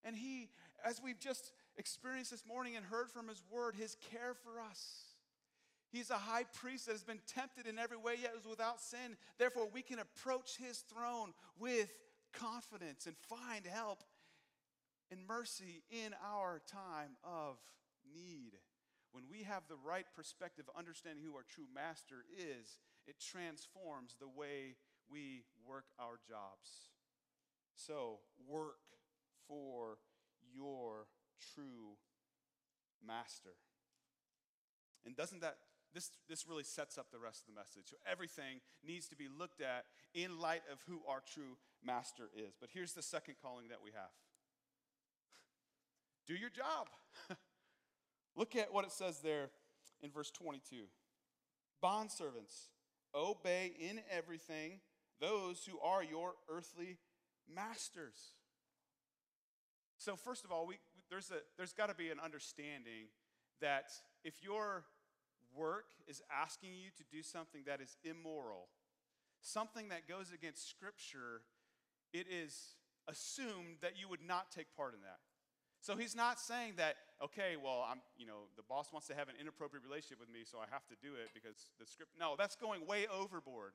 And 0.04 0.16
He, 0.16 0.48
as 0.84 1.00
we've 1.02 1.20
just 1.20 1.52
experienced 1.76 2.30
this 2.30 2.44
morning 2.46 2.76
and 2.76 2.84
heard 2.84 3.10
from 3.10 3.28
His 3.28 3.42
word, 3.50 3.74
His 3.74 3.96
care 4.10 4.34
for 4.34 4.60
us. 4.60 5.11
He's 5.92 6.10
a 6.10 6.14
high 6.14 6.44
priest 6.44 6.86
that 6.86 6.92
has 6.92 7.04
been 7.04 7.20
tempted 7.26 7.66
in 7.66 7.78
every 7.78 7.98
way, 7.98 8.14
yet 8.20 8.32
is 8.38 8.46
without 8.46 8.80
sin. 8.80 9.16
Therefore, 9.38 9.68
we 9.72 9.82
can 9.82 9.98
approach 9.98 10.56
His 10.56 10.78
throne 10.78 11.34
with 11.58 11.90
confidence 12.32 13.06
and 13.06 13.14
find 13.28 13.66
help 13.66 14.02
and 15.10 15.20
mercy 15.28 15.82
in 15.90 16.14
our 16.24 16.62
time 16.66 17.16
of 17.22 17.58
need. 18.14 18.52
When 19.12 19.24
we 19.30 19.42
have 19.42 19.64
the 19.68 19.76
right 19.86 20.06
perspective, 20.16 20.64
understanding 20.76 21.22
who 21.22 21.36
our 21.36 21.44
true 21.46 21.66
master 21.74 22.24
is, 22.34 22.78
it 23.06 23.16
transforms 23.20 24.16
the 24.18 24.28
way 24.28 24.76
we 25.10 25.44
work 25.68 25.84
our 25.98 26.18
jobs. 26.26 26.88
So, 27.74 28.20
work 28.48 28.78
for 29.46 29.98
your 30.54 31.06
true 31.54 31.98
master. 33.06 33.56
And 35.04 35.14
doesn't 35.14 35.42
that 35.42 35.58
this, 35.94 36.10
this 36.28 36.46
really 36.48 36.64
sets 36.64 36.98
up 36.98 37.10
the 37.12 37.18
rest 37.18 37.42
of 37.42 37.54
the 37.54 37.60
message. 37.60 37.90
So 37.90 37.96
everything 38.10 38.60
needs 38.84 39.08
to 39.08 39.16
be 39.16 39.28
looked 39.28 39.60
at 39.60 39.84
in 40.14 40.38
light 40.38 40.62
of 40.70 40.78
who 40.88 41.02
our 41.08 41.22
true 41.32 41.56
master 41.84 42.30
is. 42.36 42.54
But 42.58 42.70
here's 42.72 42.92
the 42.92 43.02
second 43.02 43.34
calling 43.42 43.68
that 43.68 43.78
we 43.84 43.90
have 43.92 44.10
do 46.26 46.34
your 46.34 46.50
job. 46.50 46.88
Look 48.36 48.56
at 48.56 48.72
what 48.72 48.84
it 48.84 48.92
says 48.92 49.20
there 49.22 49.50
in 50.02 50.10
verse 50.10 50.30
22. 50.30 50.84
Bondservants, 51.82 52.68
obey 53.14 53.72
in 53.78 54.00
everything 54.10 54.80
those 55.20 55.64
who 55.70 55.78
are 55.80 56.02
your 56.02 56.32
earthly 56.48 56.98
masters. 57.52 58.32
So, 59.98 60.16
first 60.16 60.44
of 60.44 60.50
all, 60.50 60.66
we, 60.66 60.76
there's, 61.10 61.30
a, 61.30 61.40
there's 61.56 61.72
got 61.72 61.88
to 61.88 61.94
be 61.94 62.10
an 62.10 62.18
understanding 62.18 63.06
that 63.60 63.92
if 64.24 64.42
your 64.42 64.84
work 65.56 65.86
is 66.08 66.22
asking 66.30 66.70
you 66.74 66.90
to 66.96 67.04
do 67.10 67.22
something 67.22 67.62
that 67.66 67.80
is 67.80 67.96
immoral, 68.04 68.68
something 69.40 69.88
that 69.88 70.08
goes 70.08 70.32
against 70.32 70.68
Scripture, 70.68 71.42
it 72.12 72.26
is 72.30 72.76
assumed 73.08 73.78
that 73.80 73.98
you 73.98 74.08
would 74.08 74.22
not 74.26 74.50
take 74.50 74.74
part 74.76 74.94
in 74.94 75.00
that. 75.02 75.18
So 75.80 75.96
he's 75.96 76.14
not 76.14 76.38
saying 76.38 76.74
that, 76.76 76.94
okay, 77.22 77.56
well, 77.60 77.84
I'm, 77.90 78.00
you 78.16 78.24
know, 78.24 78.46
the 78.56 78.62
boss 78.62 78.92
wants 78.92 79.08
to 79.08 79.14
have 79.14 79.28
an 79.28 79.34
inappropriate 79.40 79.82
relationship 79.82 80.20
with 80.20 80.30
me, 80.30 80.40
so 80.44 80.58
I 80.58 80.70
have 80.70 80.86
to 80.86 80.94
do 81.02 81.14
it 81.18 81.30
because 81.34 81.66
the 81.80 81.86
script. 81.86 82.12
No, 82.18 82.36
that's 82.38 82.54
going 82.54 82.86
way 82.86 83.06
overboard. 83.12 83.72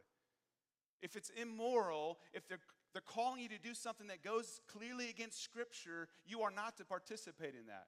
If 1.01 1.17
it's 1.17 1.29
immoral, 1.36 2.19
if 2.34 2.48
they're, 2.48 2.63
they're 2.93 3.01
calling 3.01 3.41
you 3.41 3.50
to 3.50 3.60
do 3.60 3.74
something 3.74 4.07
that 4.07 4.24
goes 4.24 4.62
clearly 4.67 5.10
against 5.10 5.43
Scripture, 5.43 6.07
you 6.25 6.41
are 6.41 6.50
not 6.50 6.77
to 6.77 6.86
participate 6.86 7.53
in 7.53 7.67
that. 7.67 7.88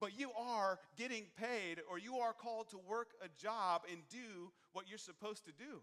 But 0.00 0.18
you 0.18 0.30
are 0.38 0.78
getting 0.96 1.26
paid 1.36 1.80
or 1.90 1.98
you 1.98 2.18
are 2.18 2.32
called 2.32 2.70
to 2.70 2.78
work 2.78 3.08
a 3.22 3.28
job 3.40 3.82
and 3.90 4.02
do 4.10 4.52
what 4.72 4.88
you're 4.88 4.98
supposed 4.98 5.44
to 5.46 5.52
do. 5.52 5.82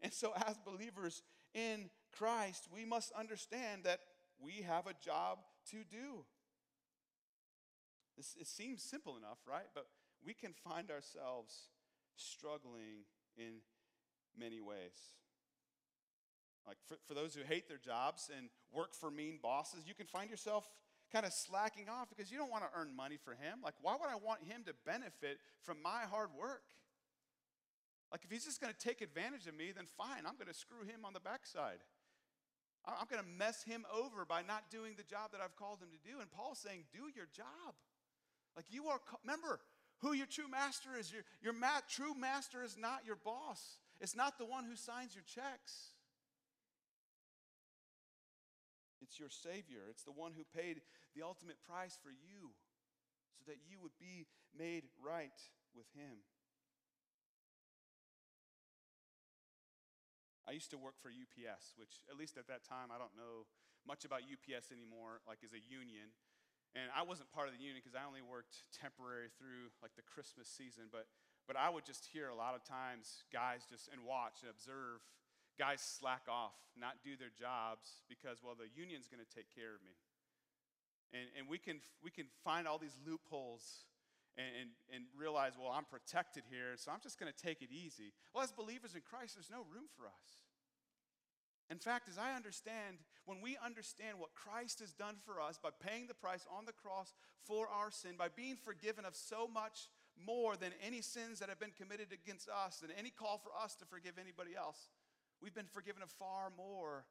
And 0.00 0.12
so, 0.12 0.32
as 0.46 0.56
believers 0.58 1.22
in 1.54 1.90
Christ, 2.16 2.68
we 2.74 2.84
must 2.84 3.12
understand 3.12 3.84
that 3.84 4.00
we 4.38 4.62
have 4.62 4.86
a 4.86 4.94
job 5.04 5.38
to 5.70 5.78
do. 5.90 6.24
This, 8.16 8.34
it 8.40 8.46
seems 8.46 8.82
simple 8.82 9.16
enough, 9.16 9.38
right? 9.46 9.66
But 9.74 9.86
we 10.24 10.34
can 10.34 10.52
find 10.52 10.90
ourselves 10.90 11.54
struggling 12.16 13.04
in 13.36 13.60
many 14.38 14.60
ways. 14.60 15.14
Like 16.66 16.78
for, 16.86 16.96
for 17.06 17.14
those 17.14 17.34
who 17.34 17.42
hate 17.42 17.68
their 17.68 17.78
jobs 17.78 18.30
and 18.36 18.48
work 18.72 18.94
for 18.94 19.10
mean 19.10 19.38
bosses, 19.42 19.84
you 19.86 19.94
can 19.94 20.06
find 20.06 20.28
yourself 20.28 20.68
kind 21.12 21.24
of 21.24 21.32
slacking 21.32 21.88
off 21.88 22.08
because 22.08 22.30
you 22.30 22.38
don't 22.38 22.50
want 22.50 22.64
to 22.64 22.70
earn 22.78 22.94
money 22.94 23.16
for 23.22 23.32
him. 23.32 23.60
Like, 23.62 23.74
why 23.80 23.96
would 23.98 24.08
I 24.08 24.16
want 24.16 24.42
him 24.44 24.62
to 24.66 24.74
benefit 24.84 25.38
from 25.62 25.78
my 25.82 26.02
hard 26.10 26.30
work? 26.38 26.62
Like, 28.10 28.24
if 28.24 28.30
he's 28.30 28.44
just 28.44 28.60
going 28.60 28.72
to 28.72 28.78
take 28.78 29.00
advantage 29.00 29.46
of 29.46 29.56
me, 29.56 29.72
then 29.74 29.86
fine, 29.96 30.26
I'm 30.26 30.36
going 30.36 30.48
to 30.48 30.54
screw 30.54 30.82
him 30.82 31.04
on 31.04 31.12
the 31.12 31.20
backside. 31.20 31.78
I'm 32.86 33.06
going 33.10 33.22
to 33.22 33.28
mess 33.28 33.64
him 33.64 33.84
over 33.92 34.24
by 34.24 34.42
not 34.42 34.70
doing 34.70 34.94
the 34.96 35.02
job 35.02 35.32
that 35.32 35.40
I've 35.42 35.56
called 35.56 35.80
him 35.80 35.88
to 35.90 36.08
do. 36.08 36.20
And 36.20 36.30
Paul's 36.30 36.58
saying, 36.58 36.84
do 36.92 37.10
your 37.14 37.26
job. 37.34 37.74
Like 38.54 38.66
you 38.70 38.86
are, 38.86 39.00
remember 39.24 39.60
who 39.98 40.12
your 40.12 40.26
true 40.26 40.48
master 40.48 40.90
is. 40.98 41.12
Your, 41.12 41.22
your 41.42 41.52
ma- 41.52 41.82
true 41.90 42.14
master 42.14 42.62
is 42.62 42.76
not 42.78 43.00
your 43.04 43.16
boss, 43.16 43.78
it's 44.00 44.16
not 44.16 44.38
the 44.38 44.46
one 44.46 44.64
who 44.64 44.76
signs 44.76 45.14
your 45.14 45.24
checks. 45.24 45.95
It's 49.00 49.20
your 49.20 49.30
Savior. 49.30 49.84
It's 49.90 50.04
the 50.04 50.14
one 50.14 50.32
who 50.32 50.44
paid 50.56 50.80
the 51.14 51.22
ultimate 51.22 51.60
price 51.62 51.98
for 52.00 52.10
you 52.10 52.56
so 53.36 53.44
that 53.46 53.60
you 53.68 53.78
would 53.80 53.96
be 54.00 54.26
made 54.56 54.84
right 55.00 55.36
with 55.76 55.86
Him. 55.92 56.24
I 60.46 60.54
used 60.54 60.70
to 60.70 60.78
work 60.78 60.94
for 61.02 61.10
UPS, 61.10 61.74
which, 61.74 61.98
at 62.06 62.14
least 62.14 62.38
at 62.38 62.46
that 62.46 62.62
time, 62.62 62.94
I 62.94 63.02
don't 63.02 63.14
know 63.18 63.50
much 63.82 64.06
about 64.06 64.22
UPS 64.22 64.70
anymore, 64.70 65.18
like 65.26 65.42
as 65.42 65.50
a 65.50 65.62
union. 65.62 66.14
And 66.78 66.86
I 66.94 67.02
wasn't 67.02 67.32
part 67.34 67.50
of 67.50 67.54
the 67.56 67.62
union 67.62 67.82
because 67.82 67.98
I 67.98 68.06
only 68.06 68.22
worked 68.22 68.62
temporary 68.70 69.32
through 69.34 69.74
like 69.82 69.98
the 69.98 70.06
Christmas 70.06 70.46
season. 70.46 70.86
But, 70.92 71.10
but 71.50 71.58
I 71.58 71.66
would 71.66 71.82
just 71.82 72.06
hear 72.06 72.30
a 72.30 72.36
lot 72.36 72.54
of 72.54 72.62
times 72.62 73.26
guys 73.34 73.66
just 73.66 73.90
and 73.90 74.06
watch 74.06 74.44
and 74.46 74.50
observe 74.52 75.02
guys 75.58 75.80
slack 75.80 76.28
off, 76.28 76.54
not 76.78 77.02
do 77.02 77.16
their 77.16 77.32
jobs 77.32 78.04
because, 78.08 78.44
well, 78.44 78.54
the 78.54 78.68
union's 78.72 79.08
going 79.08 79.24
to 79.24 79.32
take 79.32 79.52
care 79.54 79.74
of 79.74 79.82
me. 79.82 79.96
And, 81.12 81.26
and 81.38 81.44
we, 81.48 81.58
can, 81.58 81.80
we 82.02 82.10
can 82.10 82.26
find 82.44 82.68
all 82.68 82.78
these 82.78 82.96
loopholes 83.06 83.86
and, 84.36 84.46
and, 84.60 84.70
and 84.92 85.02
realize, 85.16 85.52
well, 85.56 85.72
I'm 85.72 85.88
protected 85.88 86.44
here, 86.50 86.76
so 86.76 86.92
I'm 86.92 87.00
just 87.00 87.18
going 87.18 87.32
to 87.32 87.38
take 87.38 87.62
it 87.62 87.72
easy. 87.72 88.12
Well, 88.34 88.44
as 88.44 88.52
believers 88.52 88.94
in 88.94 89.00
Christ, 89.00 89.36
there's 89.36 89.50
no 89.50 89.64
room 89.72 89.88
for 89.96 90.06
us. 90.06 90.44
In 91.70 91.78
fact, 91.78 92.08
as 92.08 92.18
I 92.18 92.36
understand, 92.36 93.02
when 93.24 93.40
we 93.40 93.58
understand 93.64 94.18
what 94.18 94.34
Christ 94.34 94.78
has 94.80 94.92
done 94.92 95.16
for 95.24 95.40
us 95.40 95.58
by 95.58 95.70
paying 95.74 96.06
the 96.06 96.14
price 96.14 96.46
on 96.46 96.64
the 96.64 96.72
cross 96.72 97.12
for 97.42 97.66
our 97.66 97.90
sin, 97.90 98.14
by 98.16 98.28
being 98.28 98.56
forgiven 98.56 99.04
of 99.04 99.16
so 99.16 99.48
much 99.48 99.88
more 100.14 100.56
than 100.56 100.70
any 100.84 101.02
sins 101.02 101.40
that 101.40 101.48
have 101.48 101.58
been 101.58 101.74
committed 101.76 102.08
against 102.12 102.48
us, 102.48 102.78
than 102.78 102.90
any 102.96 103.10
call 103.10 103.38
for 103.38 103.50
us 103.52 103.74
to 103.76 103.84
forgive 103.84 104.14
anybody 104.20 104.54
else, 104.56 104.88
we've 105.42 105.54
been 105.54 105.70
forgiven 105.70 106.02
of 106.02 106.10
far 106.10 106.52
more. 106.56 107.04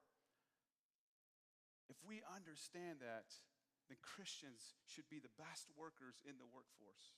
If 1.90 1.98
we 2.08 2.22
understand 2.34 3.00
that, 3.02 3.30
then 3.90 3.98
Christians 4.02 4.74
should 4.90 5.06
be 5.10 5.20
the 5.20 5.34
best 5.38 5.70
workers 5.78 6.18
in 6.26 6.38
the 6.38 6.50
workforce. 6.50 7.14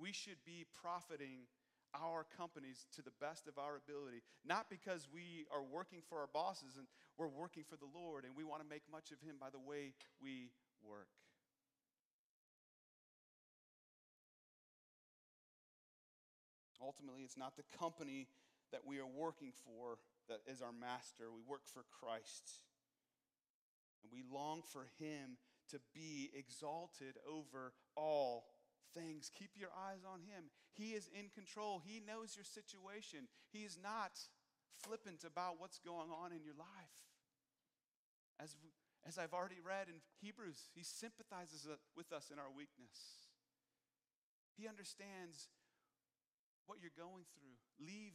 We 0.00 0.12
should 0.12 0.40
be 0.46 0.64
profiting 0.80 1.44
our 1.92 2.24
companies 2.36 2.86
to 2.96 3.02
the 3.02 3.12
best 3.20 3.48
of 3.48 3.58
our 3.58 3.76
ability, 3.76 4.22
not 4.46 4.70
because 4.70 5.08
we 5.12 5.44
are 5.52 5.62
working 5.62 6.00
for 6.08 6.18
our 6.18 6.30
bosses 6.32 6.76
and 6.78 6.86
we're 7.18 7.28
working 7.28 7.64
for 7.68 7.76
the 7.76 7.90
Lord 7.92 8.24
and 8.24 8.32
we 8.36 8.44
want 8.44 8.62
to 8.62 8.68
make 8.68 8.82
much 8.90 9.10
of 9.10 9.20
Him 9.20 9.36
by 9.40 9.50
the 9.50 9.58
way 9.58 9.92
we 10.22 10.50
work. 10.86 11.10
Ultimately, 16.80 17.22
it's 17.22 17.36
not 17.36 17.56
the 17.56 17.66
company 17.76 18.26
that 18.72 18.86
we 18.86 18.98
are 18.98 19.06
working 19.06 19.52
for 19.64 19.98
that 20.28 20.40
is 20.46 20.62
our 20.62 20.72
master. 20.72 21.30
We 21.30 21.42
work 21.42 21.66
for 21.66 21.84
Christ. 21.90 22.60
And 24.02 24.12
we 24.12 24.22
long 24.32 24.62
for 24.62 24.86
Him 24.98 25.38
to 25.70 25.78
be 25.94 26.30
exalted 26.34 27.16
over 27.28 27.72
all 27.96 28.46
things. 28.94 29.30
Keep 29.36 29.58
your 29.58 29.70
eyes 29.74 30.02
on 30.06 30.20
Him. 30.20 30.50
He 30.72 30.94
is 30.94 31.08
in 31.12 31.28
control, 31.28 31.82
He 31.84 32.00
knows 32.00 32.36
your 32.36 32.46
situation. 32.46 33.28
He 33.52 33.66
is 33.66 33.78
not 33.80 34.18
flippant 34.82 35.24
about 35.24 35.60
what's 35.60 35.78
going 35.78 36.10
on 36.10 36.32
in 36.32 36.42
your 36.42 36.56
life. 36.56 36.96
As, 38.40 38.56
as 39.06 39.18
I've 39.18 39.34
already 39.34 39.60
read 39.60 39.88
in 39.88 40.00
Hebrews, 40.22 40.70
He 40.74 40.82
sympathizes 40.82 41.68
with 41.96 42.12
us 42.12 42.30
in 42.32 42.38
our 42.38 42.50
weakness. 42.50 43.28
He 44.56 44.66
understands 44.66 45.50
what 46.66 46.78
you're 46.80 46.96
going 46.96 47.24
through. 47.34 47.58
Leave 47.80 48.14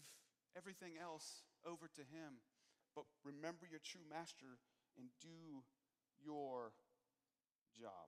everything 0.58 0.94
else 1.02 1.44
over 1.68 1.88
to 1.96 2.02
Him, 2.02 2.42
but 2.96 3.06
remember 3.24 3.68
your 3.70 3.80
true 3.84 4.04
master 4.10 4.58
and 4.98 5.08
do 5.22 5.64
your 6.24 6.72
job. 7.78 8.08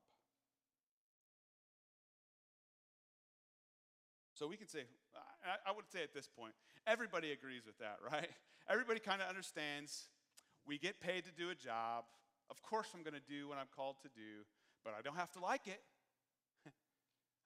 So 4.34 4.48
we 4.48 4.56
can 4.56 4.68
say, 4.68 4.86
I, 5.66 5.72
would 5.72 5.90
say 5.92 6.04
at 6.04 6.14
this 6.14 6.28
point, 6.28 6.54
everybody 6.86 7.32
agrees 7.32 7.66
with 7.66 7.78
that, 7.80 7.98
right? 8.12 8.30
Everybody 8.70 9.00
kind 9.00 9.20
of 9.22 9.28
understands 9.28 10.10
we 10.68 10.78
get 10.78 11.00
paid 11.00 11.26
to 11.26 11.32
do 11.32 11.50
a 11.50 11.56
job. 11.56 12.04
Of 12.52 12.62
course, 12.62 12.88
I'm 12.94 13.02
going 13.02 13.16
to 13.16 13.28
do 13.28 13.50
what 13.50 13.58
I'm 13.58 13.72
called 13.76 13.96
to 14.04 14.10
do, 14.10 14.46
but 14.84 14.94
I 14.98 15.02
don't 15.02 15.16
have 15.16 15.32
to 15.34 15.40
like 15.40 15.66
it. 15.66 15.82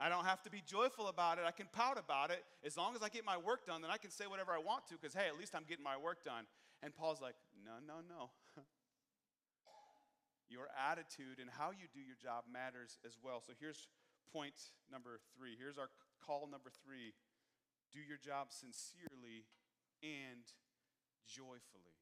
I 0.02 0.10
don't 0.10 0.26
have 0.26 0.42
to 0.44 0.50
be 0.50 0.66
joyful 0.66 1.14
about 1.14 1.38
it. 1.38 1.46
I 1.46 1.54
can 1.54 1.70
pout 1.70 2.02
about 2.02 2.34
it. 2.34 2.42
As 2.66 2.76
long 2.76 2.98
as 2.98 3.06
I 3.06 3.10
get 3.10 3.22
my 3.22 3.38
work 3.38 3.70
done, 3.70 3.86
then 3.86 3.94
I 3.94 4.02
can 4.02 4.10
say 4.10 4.26
whatever 4.26 4.50
I 4.50 4.58
want 4.58 4.90
to 4.90 4.98
because, 4.98 5.14
hey, 5.14 5.30
at 5.30 5.38
least 5.38 5.54
I'm 5.54 5.62
getting 5.70 5.86
my 5.86 5.94
work 5.94 6.26
done. 6.26 6.50
And 6.82 6.90
Paul's 6.90 7.22
like, 7.22 7.38
no, 7.62 7.78
no, 7.86 8.02
no. 8.10 8.34
your 10.50 10.74
attitude 10.74 11.38
and 11.38 11.54
how 11.54 11.70
you 11.70 11.86
do 11.94 12.02
your 12.02 12.18
job 12.18 12.50
matters 12.50 12.98
as 13.06 13.22
well. 13.22 13.46
So 13.46 13.54
here's 13.54 13.86
point 14.34 14.58
number 14.90 15.22
three. 15.38 15.54
Here's 15.54 15.78
our 15.78 15.94
call 16.26 16.50
number 16.50 16.74
three 16.82 17.14
do 17.94 18.00
your 18.00 18.18
job 18.18 18.56
sincerely 18.56 19.46
and 20.02 20.48
joyfully. 21.28 22.00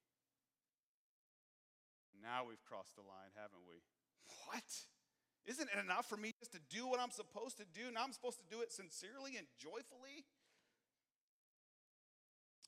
Now 2.21 2.45
we've 2.45 2.61
crossed 2.61 2.95
the 2.95 3.03
line, 3.03 3.33
haven't 3.33 3.65
we? 3.65 3.81
What? 4.47 4.69
Isn't 5.49 5.69
it 5.75 5.83
enough 5.83 6.07
for 6.07 6.15
me 6.15 6.31
just 6.39 6.51
to 6.51 6.59
do 6.69 6.87
what 6.87 6.99
I'm 6.99 7.09
supposed 7.09 7.57
to 7.57 7.65
do? 7.73 7.91
Now 7.91 8.03
I'm 8.03 8.13
supposed 8.13 8.37
to 8.37 8.55
do 8.55 8.61
it 8.61 8.71
sincerely 8.71 9.35
and 9.35 9.47
joyfully? 9.57 10.29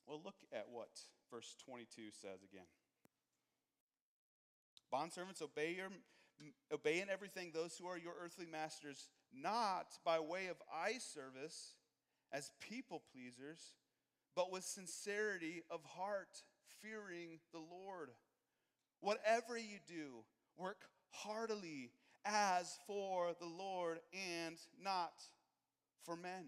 Well, 0.08 0.20
look 0.26 0.42
at 0.52 0.66
what 0.72 0.90
verse 1.30 1.56
22 1.64 2.10
says 2.10 2.42
again. 2.42 2.66
Bondservants, 4.92 5.44
obey, 5.44 5.76
your, 5.78 5.90
obey 6.74 7.02
in 7.02 7.10
everything 7.10 7.52
those 7.54 7.78
who 7.78 7.86
are 7.86 8.00
your 8.00 8.14
earthly 8.20 8.48
masters, 8.52 9.10
not 9.32 9.86
by 10.04 10.20
way 10.20 10.48
of 10.48 10.58
eye 10.74 10.98
service 10.98 11.76
as 12.34 12.52
people 12.60 13.04
pleasers, 13.14 13.76
but 14.36 14.52
with 14.52 14.64
sincerity 14.64 15.62
of 15.70 15.82
heart, 15.86 16.42
fearing 16.82 17.40
the 17.54 17.60
Lord. 17.60 18.10
Whatever 19.02 19.56
you 19.56 19.78
do, 19.88 20.24
work 20.58 20.86
heartily 21.12 21.92
as 22.26 22.78
for 22.88 23.34
the 23.40 23.48
Lord 23.48 24.00
and 24.14 24.58
not 24.82 25.14
for 26.04 26.16
men. 26.16 26.46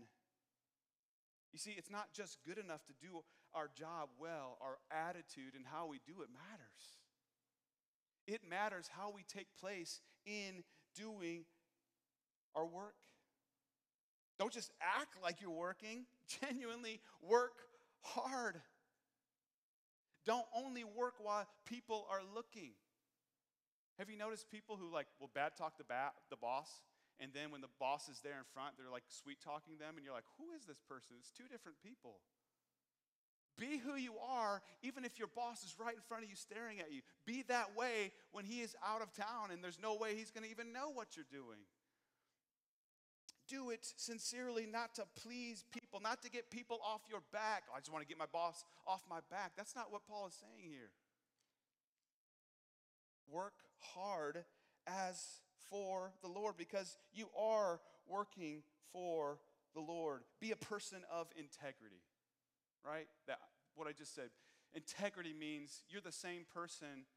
You 1.52 1.60
see, 1.60 1.76
it's 1.78 1.90
not 1.92 2.14
just 2.14 2.38
good 2.46 2.58
enough 2.58 2.86
to 2.86 2.94
do 3.02 3.24
our 3.54 3.70
job 3.78 4.10
well, 4.20 4.58
our 4.62 4.78
attitude 4.92 5.54
and 5.56 5.66
how 5.72 5.86
we 5.88 6.00
do 6.06 6.22
it 6.22 6.30
matters. 6.34 6.98
It 8.26 8.42
matters 8.50 8.90
how 8.98 9.12
we 9.14 9.24
take 9.24 9.48
place 9.60 10.02
in 10.26 10.64
doing 10.96 11.46
our 12.56 12.66
work. 12.66 12.96
Don't 14.40 14.52
just 14.52 14.72
act 14.82 15.16
like 15.22 15.42
you're 15.42 15.52
working, 15.52 16.06
genuinely 16.42 17.00
work 17.22 17.54
hard. 18.02 18.62
Don't 20.26 20.46
only 20.56 20.84
work 20.84 21.16
while 21.20 21.46
people 21.66 22.08
are 22.10 22.22
looking. 22.34 22.72
Have 24.00 24.10
you 24.10 24.18
noticed 24.18 24.50
people 24.50 24.76
who 24.76 24.92
like 24.92 25.08
will 25.20 25.30
bad 25.34 25.54
talk 25.58 25.78
the, 25.78 25.84
ba- 25.84 26.18
the 26.30 26.38
boss, 26.38 26.82
and 27.20 27.32
then 27.34 27.52
when 27.52 27.62
the 27.62 27.72
boss 27.80 28.10
is 28.10 28.20
there 28.22 28.42
in 28.42 28.48
front, 28.54 28.74
they're 28.78 28.92
like 28.92 29.06
sweet 29.08 29.38
talking 29.44 29.78
them, 29.78 29.96
and 29.96 30.04
you're 30.04 30.16
like, 30.16 30.28
who 30.38 30.52
is 30.58 30.66
this 30.66 30.82
person? 30.90 31.16
It's 31.20 31.30
two 31.30 31.46
different 31.52 31.78
people. 31.84 32.18
Be 33.58 33.78
who 33.78 33.96
you 33.96 34.14
are, 34.18 34.62
even 34.82 35.06
if 35.06 35.20
your 35.20 35.28
boss 35.28 35.64
is 35.64 35.76
right 35.78 35.94
in 35.94 36.02
front 36.02 36.24
of 36.24 36.30
you 36.30 36.36
staring 36.36 36.80
at 36.80 36.92
you. 36.92 37.02
Be 37.26 37.44
that 37.50 37.78
way 37.78 38.12
when 38.32 38.46
he 38.46 38.62
is 38.62 38.76
out 38.84 39.02
of 39.02 39.14
town 39.14 39.52
and 39.52 39.64
there's 39.64 39.78
no 39.82 39.96
way 39.96 40.16
he's 40.16 40.32
going 40.32 40.44
to 40.44 40.50
even 40.50 40.74
know 40.74 40.90
what 40.90 41.16
you're 41.16 41.30
doing. 41.30 41.62
Do 43.48 43.70
it 43.70 43.86
sincerely, 43.98 44.66
not 44.66 44.96
to 44.96 45.04
please 45.22 45.66
people, 45.72 46.00
not 46.02 46.24
to 46.24 46.32
get 46.32 46.50
people 46.50 46.80
off 46.84 47.02
your 47.10 47.22
back. 47.32 47.64
Oh, 47.70 47.76
I 47.76 47.80
just 47.80 47.92
want 47.92 48.02
to 48.02 48.08
get 48.08 48.18
my 48.18 48.26
boss 48.32 48.66
off 48.88 49.04
my 49.08 49.20
back. 49.30 49.52
That's 49.56 49.76
not 49.76 49.92
what 49.92 50.02
Paul 50.08 50.26
is 50.28 50.34
saying 50.34 50.72
here. 50.72 50.90
Work 53.30 53.54
hard 53.96 54.44
as 54.88 55.22
for 55.70 56.12
the 56.22 56.30
Lord 56.30 56.56
because 56.58 56.98
you 57.14 57.28
are 57.40 57.80
working 58.08 58.64
for 58.92 59.40
the 59.74 59.82
Lord. 59.82 60.22
Be 60.40 60.52
a 60.52 60.56
person 60.56 61.00
of 61.12 61.28
integrity 61.38 62.04
right? 62.84 63.08
That 63.28 63.40
what 63.76 63.88
I 63.88 63.92
just 63.92 64.14
said. 64.14 64.30
Integrity 64.76 65.34
means 65.34 65.84
you're 65.90 66.04
the 66.04 66.12
same 66.12 66.46
person 66.54 67.08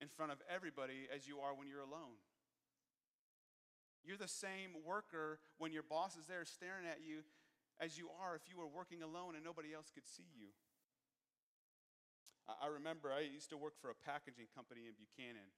in 0.00 0.08
front 0.08 0.32
of 0.32 0.38
everybody 0.50 1.06
as 1.14 1.28
you 1.28 1.38
are 1.38 1.54
when 1.54 1.68
you're 1.68 1.84
alone. 1.84 2.18
You're 4.04 4.18
the 4.18 4.28
same 4.28 4.74
worker 4.84 5.38
when 5.58 5.72
your 5.72 5.86
boss 5.86 6.16
is 6.16 6.26
there 6.26 6.44
staring 6.44 6.86
at 6.90 6.98
you 7.06 7.22
as 7.78 7.96
you 7.96 8.10
are 8.18 8.34
if 8.34 8.42
you 8.50 8.58
were 8.58 8.66
working 8.66 9.02
alone 9.02 9.36
and 9.36 9.44
nobody 9.44 9.70
else 9.70 9.92
could 9.94 10.06
see 10.06 10.26
you. 10.34 10.50
I 12.50 12.66
remember 12.66 13.14
I 13.14 13.22
used 13.22 13.54
to 13.54 13.56
work 13.56 13.78
for 13.78 13.88
a 13.88 13.94
packaging 13.94 14.50
company 14.50 14.90
in 14.90 14.98
Buchanan. 14.98 15.54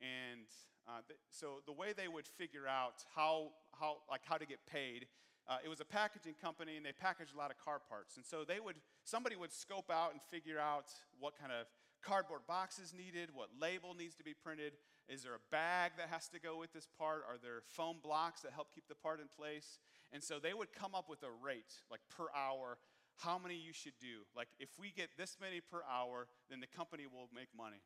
And 0.00 0.46
uh, 0.86 1.00
th- 1.06 1.20
so 1.30 1.62
the 1.66 1.72
way 1.72 1.92
they 1.96 2.08
would 2.08 2.26
figure 2.26 2.66
out 2.66 3.04
how, 3.14 3.50
how, 3.78 3.98
like 4.10 4.22
how 4.24 4.36
to 4.36 4.46
get 4.46 4.58
paid 4.66 5.06
uh, 5.48 5.56
it 5.64 5.68
was 5.68 5.80
a 5.80 5.84
packaging 5.84 6.34
company 6.40 6.76
and 6.76 6.84
they 6.84 6.92
packaged 6.92 7.34
a 7.34 7.38
lot 7.38 7.50
of 7.50 7.56
car 7.56 7.80
parts. 7.88 8.16
And 8.16 8.24
so 8.24 8.44
they 8.44 8.60
would, 8.60 8.76
somebody 9.04 9.34
would 9.34 9.52
scope 9.52 9.90
out 9.90 10.12
and 10.12 10.20
figure 10.30 10.60
out 10.60 10.84
what 11.18 11.38
kind 11.40 11.50
of 11.50 11.66
cardboard 12.04 12.42
boxes 12.46 12.92
needed, 12.92 13.30
what 13.32 13.48
label 13.58 13.94
needs 13.94 14.14
to 14.16 14.24
be 14.24 14.34
printed. 14.34 14.74
Is 15.08 15.22
there 15.22 15.34
a 15.34 15.44
bag 15.50 15.92
that 15.96 16.08
has 16.10 16.28
to 16.28 16.38
go 16.38 16.58
with 16.58 16.74
this 16.74 16.86
part? 16.98 17.24
Are 17.26 17.38
there 17.42 17.62
foam 17.66 17.96
blocks 18.02 18.42
that 18.42 18.52
help 18.52 18.74
keep 18.74 18.88
the 18.88 18.94
part 18.94 19.20
in 19.20 19.26
place? 19.34 19.78
And 20.12 20.22
so 20.22 20.38
they 20.38 20.52
would 20.52 20.72
come 20.72 20.94
up 20.94 21.08
with 21.08 21.22
a 21.22 21.32
rate, 21.42 21.80
like 21.90 22.00
per 22.14 22.26
hour, 22.36 22.76
how 23.16 23.38
many 23.38 23.56
you 23.56 23.72
should 23.72 23.96
do. 23.98 24.28
Like 24.36 24.48
if 24.60 24.68
we 24.78 24.92
get 24.94 25.08
this 25.16 25.38
many 25.40 25.60
per 25.60 25.80
hour, 25.90 26.28
then 26.50 26.60
the 26.60 26.66
company 26.66 27.04
will 27.10 27.30
make 27.34 27.48
money. 27.56 27.80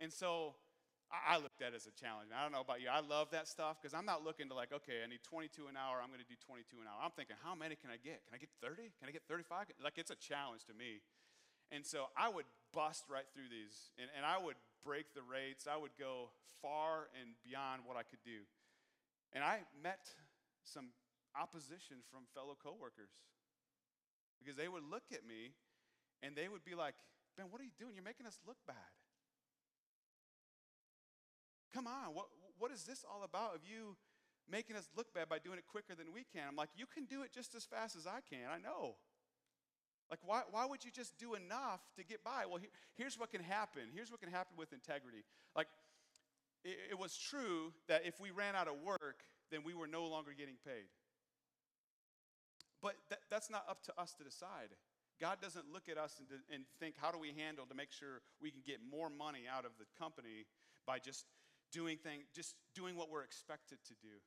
And 0.00 0.12
so 0.12 0.56
I 1.12 1.38
looked 1.38 1.62
at 1.62 1.72
it 1.72 1.78
as 1.78 1.86
a 1.86 1.94
challenge. 1.94 2.34
I 2.34 2.42
don't 2.42 2.50
know 2.50 2.64
about 2.64 2.80
you. 2.80 2.88
I 2.90 3.04
love 3.04 3.30
that 3.30 3.46
stuff 3.46 3.78
because 3.78 3.94
I'm 3.94 4.08
not 4.08 4.24
looking 4.24 4.48
to 4.50 4.56
like, 4.56 4.72
okay, 4.72 5.04
I 5.04 5.06
need 5.06 5.22
22 5.22 5.68
an 5.70 5.76
hour. 5.76 6.02
I'm 6.02 6.10
going 6.10 6.24
to 6.24 6.26
do 6.26 6.38
22 6.42 6.82
an 6.82 6.90
hour. 6.90 6.98
I'm 6.98 7.14
thinking, 7.14 7.36
how 7.44 7.54
many 7.54 7.78
can 7.78 7.92
I 7.92 8.00
get? 8.00 8.24
Can 8.26 8.34
I 8.34 8.40
get 8.40 8.50
30? 8.58 8.90
Can 8.98 9.06
I 9.06 9.12
get 9.12 9.22
35? 9.30 9.70
Like, 9.78 10.00
it's 10.00 10.10
a 10.10 10.18
challenge 10.18 10.66
to 10.66 10.74
me. 10.74 11.04
And 11.70 11.86
so 11.86 12.10
I 12.18 12.28
would 12.28 12.48
bust 12.74 13.06
right 13.06 13.26
through 13.32 13.48
these 13.48 13.94
and, 13.96 14.10
and 14.12 14.26
I 14.26 14.36
would 14.36 14.58
break 14.82 15.14
the 15.14 15.24
rates. 15.24 15.70
I 15.70 15.78
would 15.78 15.94
go 15.96 16.34
far 16.60 17.12
and 17.16 17.36
beyond 17.44 17.82
what 17.86 17.96
I 17.96 18.04
could 18.04 18.22
do. 18.24 18.44
And 19.32 19.42
I 19.42 19.64
met 19.76 20.12
some 20.62 20.92
opposition 21.34 22.00
from 22.10 22.30
fellow 22.32 22.54
coworkers 22.54 23.10
because 24.38 24.56
they 24.56 24.68
would 24.68 24.84
look 24.86 25.10
at 25.10 25.26
me 25.26 25.56
and 26.22 26.36
they 26.36 26.48
would 26.48 26.64
be 26.64 26.74
like, 26.74 26.94
Ben, 27.36 27.50
what 27.50 27.60
are 27.60 27.66
you 27.66 27.74
doing? 27.78 27.94
You're 27.94 28.06
making 28.06 28.26
us 28.26 28.38
look 28.46 28.58
bad. 28.66 28.92
Come 31.74 31.88
on, 31.88 32.14
what, 32.14 32.26
what 32.58 32.70
is 32.70 32.84
this 32.84 33.04
all 33.04 33.24
about 33.24 33.56
of 33.56 33.62
you 33.66 33.96
making 34.48 34.76
us 34.76 34.88
look 34.96 35.12
bad 35.12 35.28
by 35.28 35.38
doing 35.38 35.58
it 35.58 35.64
quicker 35.66 35.96
than 35.96 36.14
we 36.14 36.22
can? 36.22 36.46
I'm 36.48 36.56
like, 36.56 36.70
you 36.76 36.86
can 36.86 37.04
do 37.04 37.22
it 37.22 37.32
just 37.34 37.56
as 37.56 37.64
fast 37.64 37.96
as 37.96 38.06
I 38.06 38.20
can. 38.30 38.46
I 38.48 38.58
know. 38.62 38.94
Like, 40.08 40.20
why, 40.24 40.42
why 40.52 40.66
would 40.66 40.84
you 40.84 40.92
just 40.92 41.18
do 41.18 41.34
enough 41.34 41.80
to 41.96 42.04
get 42.04 42.22
by? 42.22 42.44
Well, 42.46 42.58
here, 42.58 42.70
here's 42.94 43.18
what 43.18 43.32
can 43.32 43.42
happen. 43.42 43.82
Here's 43.92 44.12
what 44.12 44.20
can 44.20 44.30
happen 44.30 44.54
with 44.56 44.72
integrity. 44.72 45.24
Like, 45.56 45.66
it, 46.62 46.92
it 46.92 46.98
was 46.98 47.16
true 47.16 47.72
that 47.88 48.02
if 48.06 48.20
we 48.20 48.30
ran 48.30 48.54
out 48.54 48.68
of 48.68 48.74
work, 48.84 49.24
then 49.50 49.62
we 49.64 49.74
were 49.74 49.88
no 49.88 50.06
longer 50.06 50.30
getting 50.36 50.56
paid. 50.64 50.86
But 52.80 52.94
that, 53.10 53.20
that's 53.30 53.50
not 53.50 53.64
up 53.68 53.82
to 53.84 53.92
us 53.98 54.14
to 54.18 54.24
decide. 54.24 54.70
God 55.20 55.38
doesn't 55.40 55.64
look 55.72 55.88
at 55.88 55.98
us 55.98 56.20
and, 56.20 56.28
and 56.52 56.64
think, 56.78 56.94
how 57.00 57.10
do 57.10 57.18
we 57.18 57.32
handle 57.36 57.66
to 57.66 57.74
make 57.74 57.90
sure 57.90 58.20
we 58.40 58.50
can 58.50 58.60
get 58.64 58.78
more 58.88 59.08
money 59.10 59.44
out 59.50 59.64
of 59.64 59.72
the 59.78 59.86
company 59.98 60.46
by 60.86 60.98
just 60.98 61.24
doing 61.74 61.98
things, 61.98 62.30
just 62.30 62.54
doing 62.78 62.94
what 62.94 63.10
we're 63.10 63.26
expected 63.26 63.82
to 63.90 63.94
do. 63.98 64.22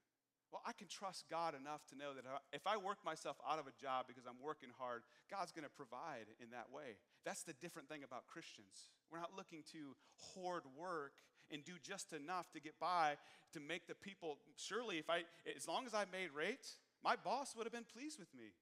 Well, 0.52 0.62
I 0.68 0.72
can 0.72 0.88
trust 0.88 1.28
God 1.32 1.56
enough 1.56 1.84
to 1.92 1.96
know 1.96 2.12
that 2.16 2.24
if 2.54 2.68
I 2.68 2.78
work 2.78 3.00
myself 3.04 3.36
out 3.44 3.60
of 3.60 3.68
a 3.68 3.76
job 3.80 4.08
because 4.08 4.24
I'm 4.28 4.40
working 4.40 4.70
hard, 4.78 5.04
God's 5.32 5.52
going 5.52 5.68
to 5.68 5.72
provide 5.72 6.32
in 6.40 6.52
that 6.52 6.72
way. 6.72 7.00
That's 7.26 7.44
the 7.44 7.52
different 7.60 7.90
thing 7.90 8.04
about 8.04 8.28
Christians. 8.28 8.92
We're 9.12 9.20
not 9.20 9.36
looking 9.36 9.64
to 9.72 9.96
hoard 10.36 10.64
work 10.78 11.20
and 11.52 11.64
do 11.64 11.74
just 11.84 12.14
enough 12.14 12.52
to 12.52 12.60
get 12.60 12.80
by 12.80 13.16
to 13.54 13.60
make 13.60 13.88
the 13.88 13.96
people. 13.96 14.38
Surely, 14.56 15.00
if 15.00 15.10
I, 15.10 15.24
as 15.56 15.68
long 15.68 15.86
as 15.86 15.94
I 15.94 16.06
made 16.12 16.32
rates, 16.32 16.80
my 17.04 17.16
boss 17.16 17.56
would 17.56 17.66
have 17.66 17.74
been 17.74 17.88
pleased 17.88 18.20
with 18.20 18.34
me. 18.34 18.56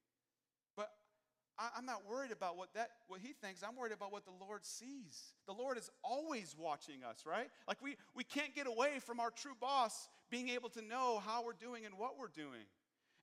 I, 1.58 1.78
am 1.78 1.86
not 1.86 2.02
worried 2.10 2.32
about 2.32 2.58
what 2.58 2.74
that 2.74 2.90
what 3.08 3.20
he 3.22 3.34
thinks. 3.34 3.64
I'm 3.64 3.76
worried 3.76 3.94
about 3.94 4.12
what 4.12 4.26
the 4.26 4.46
Lord 4.46 4.66
sees. 4.66 5.34
The 5.48 5.54
Lord 5.54 5.78
is 5.78 5.90
always 6.04 6.56
watching 6.58 7.04
us, 7.04 7.24
right? 7.26 7.50
Like 7.68 7.82
we 7.82 7.96
we 8.16 8.24
can't 8.24 8.54
get 8.56 8.68
away 8.68 9.00
from 9.00 9.20
our 9.20 9.32
true 9.32 9.56
boss 9.60 10.10
being 10.30 10.50
able 10.50 10.70
to 10.70 10.82
know 10.82 11.22
how 11.26 11.44
we're 11.44 11.54
doing 11.54 11.86
and 11.86 11.98
what 11.98 12.18
we're 12.20 12.28
doing. 12.28 12.66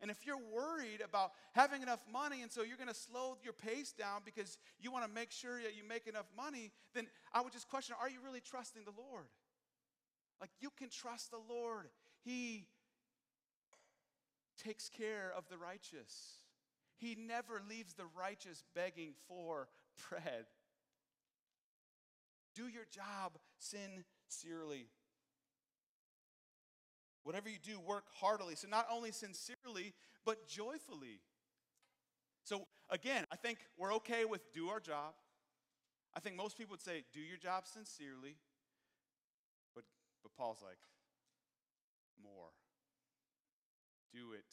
And 0.01 0.11
if 0.11 0.27
you're 0.27 0.41
worried 0.53 1.01
about 1.01 1.31
having 1.53 1.81
enough 1.81 2.01
money 2.13 2.43
and 2.43 2.51
so 2.51 2.63
you're 2.63 2.77
going 2.77 2.89
to 2.89 2.95
slow 2.95 3.39
your 3.45 3.53
pace 3.53 3.93
down 3.93 4.23
because 4.25 4.59
you 4.81 4.91
want 4.91 5.07
to 5.07 5.11
make 5.11 5.31
sure 5.31 5.63
that 5.63 5.77
you 5.77 5.85
make 5.89 6.09
enough 6.09 6.27
money, 6.37 6.73
then 6.93 7.07
I 7.33 7.41
would 7.41 7.53
just 7.53 7.69
question 7.69 7.95
are 8.01 8.11
you 8.11 8.19
really 8.25 8.41
trusting 8.41 8.83
the 8.85 8.91
Lord? 8.91 9.27
Like 10.41 10.51
you 10.61 10.71
can 10.77 10.89
trust 10.89 11.31
the 11.31 11.39
Lord. 11.49 11.87
He 12.25 12.67
takes 14.63 14.89
care 14.89 15.33
of 15.37 15.49
the 15.49 15.57
righteous. 15.57 16.42
He 17.03 17.17
never 17.17 17.61
leaves 17.69 17.95
the 17.95 18.05
righteous 18.17 18.63
begging 18.77 19.15
for 19.27 19.67
bread. 20.09 20.47
Do 22.55 22.69
your 22.69 22.85
job 22.93 23.39
sincerely. 23.59 24.87
Whatever 27.25 27.49
you 27.49 27.59
do, 27.61 27.81
work 27.81 28.05
heartily. 28.21 28.55
So, 28.55 28.69
not 28.69 28.87
only 28.91 29.11
sincerely, 29.11 29.95
but 30.25 30.47
joyfully. 30.47 31.21
So, 32.45 32.69
again, 32.89 33.25
I 33.33 33.37
think 33.37 33.59
we're 33.77 33.95
okay 33.95 34.25
with 34.25 34.53
do 34.53 34.69
our 34.69 34.81
job. 34.81 35.15
I 36.15 36.21
think 36.21 36.37
most 36.37 36.57
people 36.57 36.75
would 36.75 36.83
say, 36.83 37.03
do 37.13 37.21
your 37.21 37.39
job 37.39 37.65
sincerely. 37.67 38.37
But, 39.75 39.85
but 40.23 40.33
Paul's 40.37 40.63
like, 40.63 40.79
more. 42.23 42.51
Do 44.13 44.35
it 44.35 44.45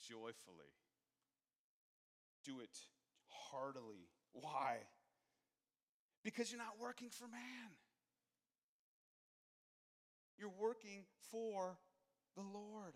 joyfully 0.00 0.72
do 2.44 2.60
it 2.60 2.76
heartily. 3.28 4.08
Why? 4.32 4.78
Because 6.24 6.50
you're 6.50 6.58
not 6.58 6.80
working 6.80 7.08
for 7.10 7.26
man. 7.26 7.70
You're 10.38 10.52
working 10.60 11.04
for 11.30 11.78
the 12.36 12.42
Lord. 12.42 12.94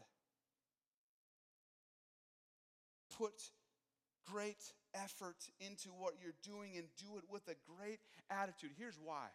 Put 3.17 3.51
great 4.27 4.73
effort 4.95 5.37
into 5.61 5.89
what 5.89 6.15
you're 6.21 6.37
doing 6.43 6.77
and 6.77 6.87
do 6.99 7.17
it 7.19 7.25
with 7.31 7.47
a 7.49 7.57
great 7.79 8.01
attitude. 8.31 8.71
Here's 8.77 8.99
why. 9.03 9.29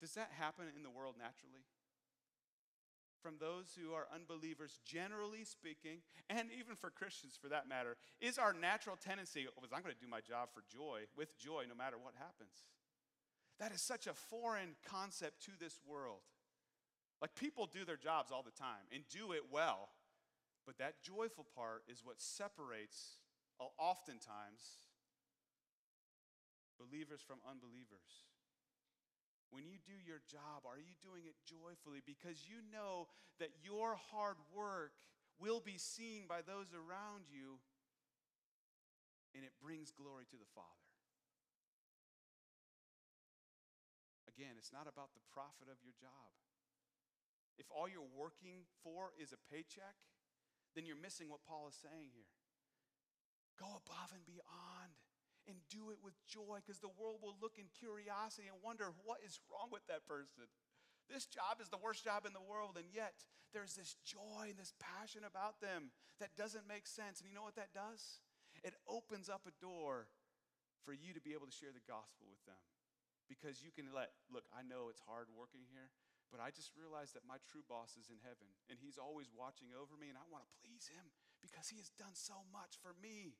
Does 0.00 0.14
that 0.14 0.30
happen 0.36 0.64
in 0.76 0.82
the 0.82 0.90
world 0.90 1.14
naturally? 1.16 1.62
From 3.22 3.38
those 3.38 3.78
who 3.78 3.94
are 3.94 4.10
unbelievers, 4.12 4.80
generally 4.84 5.44
speaking, 5.44 6.02
and 6.28 6.50
even 6.50 6.74
for 6.74 6.90
Christians 6.90 7.38
for 7.40 7.48
that 7.48 7.68
matter, 7.68 7.96
is 8.20 8.36
our 8.36 8.52
natural 8.52 8.96
tendency, 8.96 9.46
oh, 9.46 9.62
I'm 9.72 9.82
going 9.82 9.94
to 9.94 10.00
do 10.00 10.10
my 10.10 10.20
job 10.20 10.48
for 10.52 10.64
joy, 10.68 11.06
with 11.16 11.38
joy, 11.38 11.64
no 11.68 11.74
matter 11.74 11.96
what 11.96 12.14
happens. 12.18 12.66
That 13.60 13.72
is 13.72 13.80
such 13.80 14.06
a 14.06 14.14
foreign 14.14 14.74
concept 14.84 15.44
to 15.44 15.52
this 15.58 15.78
world. 15.86 16.26
Like 17.20 17.36
people 17.36 17.70
do 17.70 17.84
their 17.84 17.96
jobs 17.96 18.32
all 18.32 18.42
the 18.42 18.50
time 18.50 18.90
and 18.92 19.04
do 19.08 19.30
it 19.30 19.46
well, 19.52 19.90
but 20.66 20.78
that 20.78 21.02
joyful 21.02 21.46
part 21.54 21.84
is 21.86 22.02
what 22.02 22.20
separates, 22.20 23.22
uh, 23.60 23.70
oftentimes, 23.78 24.90
believers 26.78 27.20
from 27.22 27.38
unbelievers. 27.48 28.31
When 29.52 29.68
you 29.68 29.76
do 29.84 29.92
your 30.00 30.24
job, 30.24 30.64
are 30.64 30.80
you 30.80 30.96
doing 31.04 31.28
it 31.28 31.36
joyfully 31.44 32.00
because 32.00 32.48
you 32.48 32.64
know 32.72 33.12
that 33.36 33.52
your 33.60 34.00
hard 34.08 34.40
work 34.48 34.96
will 35.36 35.60
be 35.60 35.76
seen 35.76 36.24
by 36.24 36.40
those 36.40 36.72
around 36.72 37.28
you 37.28 37.60
and 39.36 39.44
it 39.44 39.52
brings 39.60 39.92
glory 39.92 40.24
to 40.32 40.40
the 40.40 40.48
Father? 40.56 40.88
Again, 44.24 44.56
it's 44.56 44.72
not 44.72 44.88
about 44.88 45.12
the 45.12 45.20
profit 45.36 45.68
of 45.68 45.76
your 45.84 45.92
job. 46.00 46.32
If 47.60 47.68
all 47.68 47.84
you're 47.84 48.08
working 48.16 48.64
for 48.80 49.12
is 49.20 49.36
a 49.36 49.40
paycheck, 49.52 50.00
then 50.72 50.88
you're 50.88 50.96
missing 50.96 51.28
what 51.28 51.44
Paul 51.44 51.68
is 51.68 51.76
saying 51.76 52.08
here. 52.16 52.32
Go 53.60 53.68
above 53.68 54.16
and 54.16 54.24
beyond 54.24 54.96
and 55.48 55.58
do 55.70 55.90
it 55.90 55.98
with 56.02 56.14
joy 56.26 56.62
because 56.62 56.78
the 56.78 56.92
world 56.94 57.18
will 57.18 57.34
look 57.42 57.58
in 57.58 57.66
curiosity 57.74 58.46
and 58.46 58.58
wonder 58.62 58.94
what 59.02 59.24
is 59.26 59.42
wrong 59.50 59.70
with 59.74 59.82
that 59.90 60.06
person. 60.06 60.46
This 61.10 61.26
job 61.26 61.58
is 61.58 61.68
the 61.68 61.82
worst 61.82 62.06
job 62.06 62.24
in 62.24 62.32
the 62.32 62.44
world, 62.44 62.78
and 62.78 62.86
yet 62.94 63.26
there's 63.50 63.74
this 63.74 63.98
joy 64.06 64.54
and 64.54 64.58
this 64.58 64.72
passion 64.78 65.26
about 65.26 65.58
them 65.60 65.90
that 66.22 66.38
doesn't 66.38 66.70
make 66.70 66.86
sense. 66.86 67.20
And 67.20 67.26
you 67.26 67.34
know 67.34 67.44
what 67.44 67.58
that 67.58 67.74
does? 67.74 68.22
It 68.62 68.78
opens 68.86 69.26
up 69.26 69.44
a 69.44 69.54
door 69.58 70.06
for 70.86 70.94
you 70.94 71.12
to 71.14 71.22
be 71.22 71.34
able 71.34 71.50
to 71.50 71.54
share 71.54 71.74
the 71.74 71.84
gospel 71.84 72.30
with 72.30 72.42
them. 72.46 72.58
Because 73.30 73.62
you 73.64 73.72
can 73.74 73.90
let, 73.90 74.12
look, 74.28 74.44
I 74.52 74.62
know 74.66 74.92
it's 74.92 75.02
hard 75.02 75.30
working 75.32 75.64
here, 75.70 75.88
but 76.28 76.40
I 76.40 76.52
just 76.52 76.72
realized 76.76 77.12
that 77.16 77.28
my 77.28 77.40
true 77.48 77.64
boss 77.64 77.96
is 77.96 78.08
in 78.12 78.20
heaven, 78.24 78.48
and 78.68 78.80
he's 78.80 79.00
always 79.00 79.28
watching 79.32 79.72
over 79.72 79.96
me, 79.96 80.08
and 80.12 80.16
I 80.16 80.26
want 80.28 80.44
to 80.44 80.58
please 80.60 80.88
him 80.88 81.12
because 81.40 81.68
he 81.68 81.80
has 81.80 81.92
done 81.96 82.16
so 82.16 82.44
much 82.52 82.80
for 82.80 82.92
me 82.96 83.36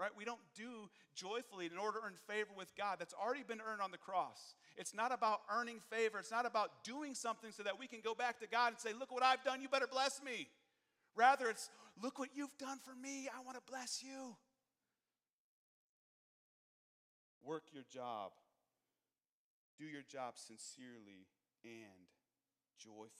right? 0.00 0.10
We 0.16 0.24
don't 0.24 0.40
do 0.56 0.88
joyfully 1.14 1.66
in 1.66 1.76
order 1.76 2.00
to 2.00 2.06
earn 2.06 2.14
favor 2.26 2.50
with 2.56 2.74
God. 2.74 2.96
That's 2.98 3.12
already 3.12 3.42
been 3.42 3.60
earned 3.60 3.82
on 3.82 3.90
the 3.90 3.98
cross. 3.98 4.54
It's 4.76 4.94
not 4.94 5.12
about 5.12 5.42
earning 5.54 5.80
favor, 5.90 6.18
it's 6.18 6.30
not 6.30 6.46
about 6.46 6.82
doing 6.82 7.14
something 7.14 7.52
so 7.52 7.62
that 7.62 7.78
we 7.78 7.86
can 7.86 8.00
go 8.02 8.14
back 8.14 8.40
to 8.40 8.46
God 8.46 8.68
and 8.68 8.78
say, 8.80 8.92
Look 8.98 9.12
what 9.12 9.22
I've 9.22 9.44
done, 9.44 9.60
you 9.60 9.68
better 9.68 9.88
bless 9.90 10.22
me. 10.24 10.48
Rather, 11.14 11.50
it's, 11.50 11.68
Look 12.02 12.18
what 12.18 12.30
you've 12.34 12.56
done 12.56 12.78
for 12.82 12.94
me, 12.94 13.28
I 13.28 13.44
want 13.44 13.58
to 13.58 13.70
bless 13.70 14.02
you. 14.02 14.36
Work 17.44 17.64
your 17.72 17.84
job, 17.92 18.32
do 19.78 19.84
your 19.84 20.02
job 20.02 20.34
sincerely 20.36 21.26
and 21.64 22.08
joyfully. 22.78 23.10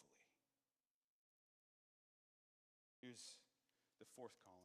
Here's 3.03 3.37
the 3.99 4.07
fourth 4.15 4.33
column. 4.45 4.60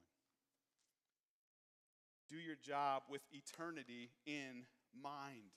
Do 2.35 2.41
your 2.41 2.57
job 2.61 3.03
with 3.09 3.21
eternity 3.31 4.09
in 4.25 4.65
mind. 5.01 5.53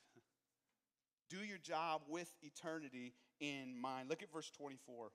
Do 1.29 1.39
your 1.39 1.59
job 1.59 2.03
with 2.09 2.33
eternity 2.41 3.15
in 3.41 3.77
mind. 3.81 4.09
Look 4.09 4.23
at 4.23 4.33
verse 4.33 4.49
24. 4.57 5.09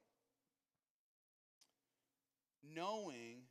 Knowing 2.76 3.44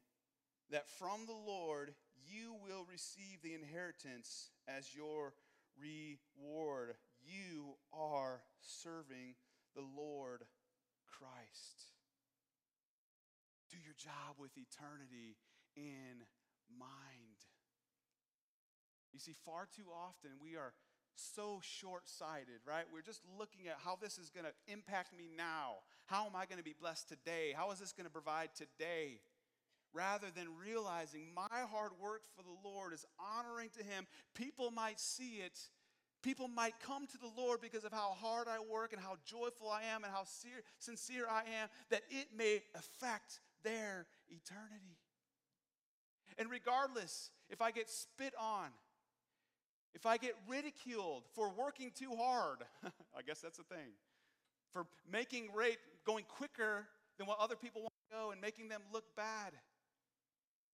that 0.70 0.90
from 0.98 1.24
the 1.26 1.32
Lord 1.32 1.94
you 2.28 2.54
will 2.62 2.84
receive 2.90 3.40
the 3.42 3.54
inheritance 3.54 4.50
as 4.68 4.94
your 4.94 5.32
reward. 5.80 6.96
You 7.24 7.76
are 7.94 8.42
serving 8.60 9.36
the 9.74 9.84
Lord 9.96 10.42
Christ. 11.06 11.92
Do 13.70 13.78
your 13.82 13.94
job 13.96 14.36
with 14.38 14.50
eternity 14.58 15.38
in 15.76 16.26
mind. 16.78 17.31
You 19.12 19.20
see, 19.20 19.34
far 19.44 19.68
too 19.74 19.86
often 19.92 20.30
we 20.42 20.56
are 20.56 20.72
so 21.14 21.60
short 21.62 22.08
sighted, 22.08 22.60
right? 22.66 22.84
We're 22.92 23.02
just 23.02 23.20
looking 23.38 23.68
at 23.68 23.76
how 23.84 23.98
this 24.00 24.18
is 24.18 24.30
going 24.30 24.46
to 24.46 24.72
impact 24.72 25.16
me 25.16 25.28
now. 25.36 25.84
How 26.06 26.26
am 26.26 26.34
I 26.34 26.46
going 26.46 26.58
to 26.58 26.64
be 26.64 26.74
blessed 26.78 27.08
today? 27.08 27.52
How 27.54 27.70
is 27.70 27.78
this 27.78 27.92
going 27.92 28.06
to 28.06 28.12
provide 28.12 28.50
today? 28.54 29.20
Rather 29.92 30.28
than 30.34 30.46
realizing 30.58 31.26
my 31.34 31.46
hard 31.70 31.92
work 32.00 32.22
for 32.34 32.42
the 32.42 32.68
Lord 32.68 32.94
is 32.94 33.04
honoring 33.18 33.68
to 33.76 33.84
Him, 33.84 34.06
people 34.34 34.70
might 34.70 34.98
see 34.98 35.42
it. 35.44 35.58
People 36.22 36.48
might 36.48 36.74
come 36.80 37.06
to 37.08 37.18
the 37.18 37.30
Lord 37.36 37.60
because 37.60 37.84
of 37.84 37.92
how 37.92 38.16
hard 38.18 38.48
I 38.48 38.58
work 38.60 38.92
and 38.92 39.02
how 39.02 39.16
joyful 39.26 39.68
I 39.68 39.82
am 39.94 40.04
and 40.04 40.12
how 40.12 40.24
sincere 40.78 41.26
I 41.28 41.40
am, 41.60 41.68
that 41.90 42.02
it 42.08 42.28
may 42.34 42.62
affect 42.74 43.40
their 43.64 44.06
eternity. 44.30 44.96
And 46.38 46.48
regardless 46.48 47.30
if 47.50 47.60
I 47.60 47.70
get 47.70 47.90
spit 47.90 48.32
on, 48.40 48.68
if 49.94 50.06
I 50.06 50.16
get 50.16 50.34
ridiculed 50.48 51.24
for 51.34 51.50
working 51.50 51.90
too 51.94 52.14
hard, 52.16 52.58
I 53.16 53.22
guess 53.26 53.40
that's 53.40 53.58
a 53.58 53.64
thing. 53.64 53.92
for 54.72 54.86
making 55.10 55.52
rate 55.54 55.78
going 56.06 56.24
quicker 56.26 56.86
than 57.18 57.26
what 57.26 57.38
other 57.38 57.56
people 57.56 57.82
want 57.82 57.92
to 58.10 58.16
go 58.16 58.30
and 58.30 58.40
making 58.40 58.68
them 58.68 58.80
look 58.92 59.04
bad 59.16 59.52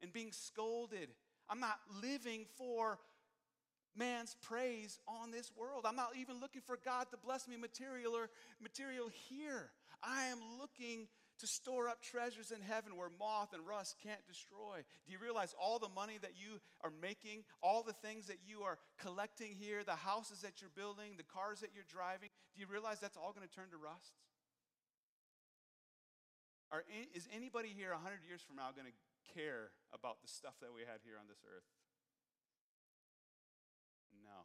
and 0.02 0.12
being 0.12 0.30
scolded. 0.32 1.08
I'm 1.50 1.60
not 1.60 1.78
living 2.02 2.46
for 2.56 2.98
man's 3.96 4.36
praise 4.40 5.00
on 5.08 5.30
this 5.30 5.50
world. 5.56 5.84
I'm 5.84 5.96
not 5.96 6.10
even 6.16 6.40
looking 6.40 6.62
for 6.64 6.78
God 6.84 7.06
to 7.10 7.16
bless 7.16 7.48
me 7.48 7.56
material 7.56 8.14
or 8.14 8.30
material 8.60 9.10
here. 9.28 9.70
I 10.02 10.26
am 10.26 10.38
looking 10.60 11.08
to 11.40 11.46
store 11.46 11.88
up 11.88 12.02
treasures 12.02 12.50
in 12.50 12.60
heaven 12.62 12.96
where 12.96 13.10
moth 13.18 13.54
and 13.54 13.66
rust 13.66 13.96
can't 14.02 14.24
destroy. 14.26 14.82
Do 15.06 15.12
you 15.12 15.18
realize 15.18 15.54
all 15.58 15.78
the 15.78 15.88
money 15.88 16.18
that 16.22 16.34
you 16.34 16.60
are 16.82 16.92
making, 17.00 17.44
all 17.62 17.82
the 17.82 17.94
things 17.94 18.26
that 18.26 18.42
you 18.46 18.62
are 18.62 18.78
collecting 18.98 19.54
here, 19.54 19.84
the 19.84 19.94
houses 19.94 20.42
that 20.42 20.60
you're 20.60 20.74
building, 20.74 21.14
the 21.16 21.26
cars 21.26 21.60
that 21.60 21.70
you're 21.74 21.88
driving, 21.88 22.30
do 22.54 22.60
you 22.60 22.66
realize 22.66 22.98
that's 22.98 23.16
all 23.16 23.32
going 23.32 23.46
to 23.46 23.54
turn 23.54 23.70
to 23.70 23.78
rust? 23.78 24.18
Are, 26.70 26.84
is 27.14 27.28
anybody 27.32 27.72
here 27.72 27.92
100 27.92 28.20
years 28.28 28.42
from 28.44 28.56
now 28.56 28.74
going 28.76 28.90
to 28.90 28.98
care 29.32 29.72
about 29.94 30.20
the 30.20 30.28
stuff 30.28 30.58
that 30.60 30.74
we 30.74 30.84
had 30.84 31.00
here 31.00 31.16
on 31.16 31.24
this 31.24 31.40
earth? 31.48 31.64
No. 34.20 34.44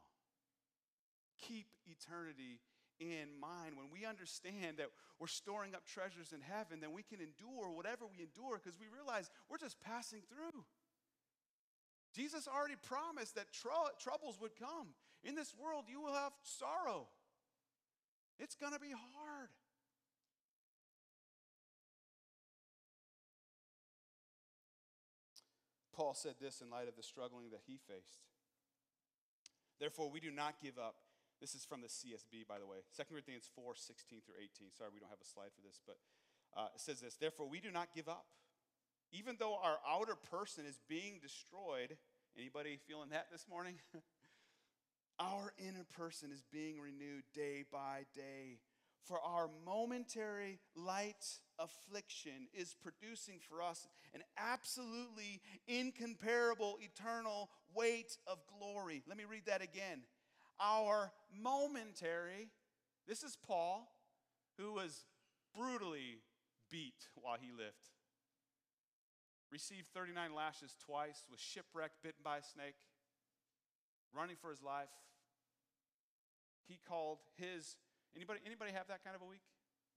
Keep 1.43 1.67
eternity 1.83 2.63
in 2.99 3.39
mind, 3.39 3.75
when 3.75 3.87
we 3.91 4.05
understand 4.05 4.77
that 4.77 4.87
we're 5.19 5.27
storing 5.27 5.75
up 5.75 5.85
treasures 5.85 6.33
in 6.33 6.41
heaven, 6.41 6.79
then 6.79 6.93
we 6.93 7.03
can 7.03 7.19
endure 7.19 7.71
whatever 7.71 8.05
we 8.05 8.23
endure 8.23 8.59
because 8.61 8.79
we 8.79 8.87
realize 8.93 9.29
we're 9.49 9.57
just 9.57 9.79
passing 9.81 10.21
through. 10.29 10.63
Jesus 12.13 12.47
already 12.47 12.75
promised 12.75 13.35
that 13.35 13.51
tr- 13.51 13.69
troubles 13.99 14.37
would 14.39 14.55
come. 14.55 14.93
In 15.23 15.35
this 15.35 15.53
world, 15.57 15.85
you 15.87 16.01
will 16.01 16.13
have 16.13 16.33
sorrow. 16.43 17.07
It's 18.39 18.55
going 18.55 18.73
to 18.73 18.79
be 18.79 18.91
hard. 18.91 19.49
Paul 25.93 26.13
said 26.13 26.35
this 26.41 26.61
in 26.61 26.69
light 26.69 26.87
of 26.87 26.95
the 26.95 27.03
struggling 27.03 27.51
that 27.51 27.61
he 27.67 27.77
faced. 27.87 28.25
Therefore, 29.79 30.09
we 30.09 30.19
do 30.19 30.31
not 30.31 30.55
give 30.61 30.77
up 30.77 30.95
this 31.43 31.55
is 31.55 31.65
from 31.65 31.81
the 31.81 31.91
CSB, 31.91 32.47
by 32.47 32.57
the 32.57 32.65
way. 32.65 32.77
2 32.95 33.03
Corinthians 33.11 33.51
4 33.53 33.75
16 33.75 34.21
through 34.23 34.39
18. 34.39 34.71
Sorry, 34.71 34.89
we 34.93 35.01
don't 35.01 35.11
have 35.11 35.19
a 35.19 35.27
slide 35.27 35.51
for 35.51 35.59
this, 35.59 35.81
but 35.83 35.99
uh, 36.55 36.71
it 36.73 36.79
says 36.79 37.01
this 37.01 37.19
Therefore, 37.19 37.49
we 37.49 37.59
do 37.59 37.69
not 37.69 37.89
give 37.93 38.07
up. 38.07 38.23
Even 39.11 39.35
though 39.37 39.59
our 39.61 39.77
outer 39.83 40.15
person 40.15 40.63
is 40.65 40.79
being 40.87 41.19
destroyed, 41.21 41.97
anybody 42.39 42.79
feeling 42.87 43.09
that 43.09 43.27
this 43.29 43.45
morning? 43.49 43.75
our 45.19 45.53
inner 45.59 45.85
person 45.95 46.31
is 46.31 46.43
being 46.49 46.79
renewed 46.79 47.23
day 47.35 47.65
by 47.69 48.05
day. 48.15 48.59
For 49.03 49.19
our 49.19 49.49
momentary 49.65 50.59
light 50.77 51.27
affliction 51.59 52.47
is 52.53 52.73
producing 52.73 53.39
for 53.49 53.61
us 53.61 53.85
an 54.13 54.21
absolutely 54.37 55.41
incomparable 55.67 56.77
eternal 56.79 57.49
weight 57.75 58.17
of 58.25 58.39
glory. 58.47 59.03
Let 59.05 59.17
me 59.17 59.25
read 59.25 59.45
that 59.47 59.61
again 59.61 60.03
our 60.59 61.11
momentary, 61.31 62.49
this 63.07 63.23
is 63.23 63.37
Paul, 63.45 63.87
who 64.57 64.73
was 64.73 65.05
brutally 65.55 66.21
beat 66.69 67.09
while 67.15 67.37
he 67.39 67.51
lived. 67.51 67.91
Received 69.51 69.87
39 69.93 70.33
lashes 70.33 70.75
twice, 70.83 71.23
was 71.29 71.39
shipwrecked, 71.39 72.01
bitten 72.01 72.21
by 72.23 72.37
a 72.37 72.43
snake, 72.43 72.77
running 74.13 74.35
for 74.35 74.49
his 74.49 74.63
life. 74.63 74.89
He 76.65 76.79
called 76.87 77.19
his 77.37 77.75
anybody 78.15 78.39
anybody 78.45 78.71
have 78.71 78.87
that 78.87 79.03
kind 79.03 79.15
of 79.15 79.21
a 79.21 79.29
week? 79.29 79.45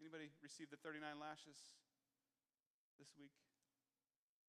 Anybody 0.00 0.28
received 0.42 0.72
the 0.72 0.80
39 0.84 1.08
lashes 1.16 1.56
this 3.00 3.08
week? 3.16 3.32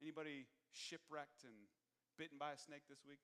Anybody 0.02 0.48
shipwrecked 0.72 1.48
and 1.48 1.72
bitten 2.20 2.36
by 2.36 2.52
a 2.52 2.60
snake 2.60 2.84
this 2.90 3.00
week? 3.08 3.24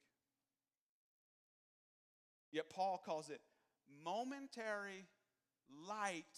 Yet 2.53 2.69
Paul 2.69 3.01
calls 3.03 3.29
it 3.29 3.41
momentary 4.05 5.09
light 5.89 6.37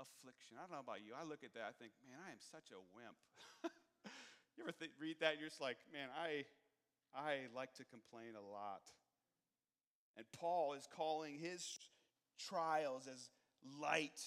affliction. 0.00 0.58
I 0.58 0.66
don't 0.66 0.72
know 0.72 0.82
about 0.82 1.06
you. 1.06 1.14
I 1.14 1.22
look 1.22 1.46
at 1.46 1.54
that, 1.54 1.70
I 1.70 1.74
think, 1.78 1.92
man, 2.02 2.18
I 2.26 2.32
am 2.34 2.42
such 2.42 2.74
a 2.74 2.80
wimp. 2.90 3.14
you 4.58 4.64
ever 4.66 4.72
th- 4.72 4.90
read 5.00 5.16
that? 5.20 5.38
You're 5.38 5.48
just 5.48 5.60
like, 5.60 5.78
man, 5.92 6.08
I, 6.10 6.44
I 7.14 7.46
like 7.54 7.74
to 7.74 7.84
complain 7.84 8.34
a 8.34 8.42
lot. 8.42 8.82
And 10.16 10.26
Paul 10.32 10.74
is 10.74 10.88
calling 10.90 11.38
his 11.38 11.78
trials 12.38 13.06
as 13.06 13.30
light, 13.80 14.20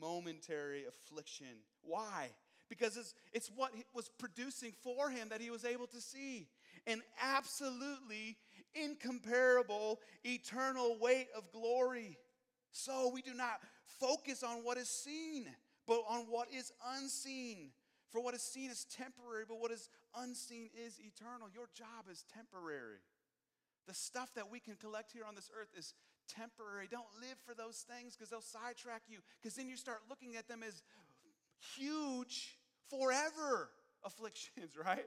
momentary 0.00 0.84
affliction. 0.88 1.60
Why? 1.82 2.30
Because 2.70 2.96
it's, 2.96 3.14
it's 3.34 3.50
what 3.54 3.72
was 3.92 4.08
producing 4.18 4.72
for 4.82 5.10
him 5.10 5.28
that 5.28 5.42
he 5.42 5.50
was 5.50 5.66
able 5.66 5.88
to 5.88 6.00
see. 6.00 6.48
And 6.86 7.02
absolutely 7.20 8.38
incomparable, 8.74 10.00
eternal 10.24 10.98
weight 11.00 11.28
of 11.36 11.50
glory. 11.52 12.18
So 12.72 13.10
we 13.12 13.22
do 13.22 13.34
not 13.34 13.60
focus 14.00 14.42
on 14.42 14.64
what 14.64 14.78
is 14.78 14.88
seen, 14.88 15.46
but 15.86 16.02
on 16.08 16.26
what 16.28 16.48
is 16.52 16.72
unseen. 16.96 17.70
For 18.10 18.20
what 18.20 18.34
is 18.34 18.42
seen 18.42 18.70
is 18.70 18.84
temporary, 18.84 19.44
but 19.48 19.60
what 19.60 19.70
is 19.70 19.88
unseen 20.16 20.70
is 20.74 20.98
eternal. 21.00 21.48
Your 21.52 21.68
job 21.74 22.10
is 22.10 22.24
temporary. 22.34 22.98
The 23.86 23.94
stuff 23.94 24.30
that 24.34 24.50
we 24.50 24.60
can 24.60 24.76
collect 24.76 25.12
here 25.12 25.22
on 25.26 25.34
this 25.34 25.50
earth 25.58 25.70
is 25.76 25.94
temporary. 26.28 26.86
Don't 26.90 27.10
live 27.20 27.38
for 27.46 27.54
those 27.54 27.84
things 27.88 28.14
because 28.14 28.30
they'll 28.30 28.40
sidetrack 28.40 29.02
you. 29.08 29.18
Because 29.40 29.56
then 29.56 29.68
you 29.68 29.76
start 29.76 29.98
looking 30.08 30.36
at 30.36 30.48
them 30.48 30.62
as 30.66 30.82
huge, 31.76 32.58
forever 32.88 33.70
afflictions, 34.04 34.76
right? 34.84 35.06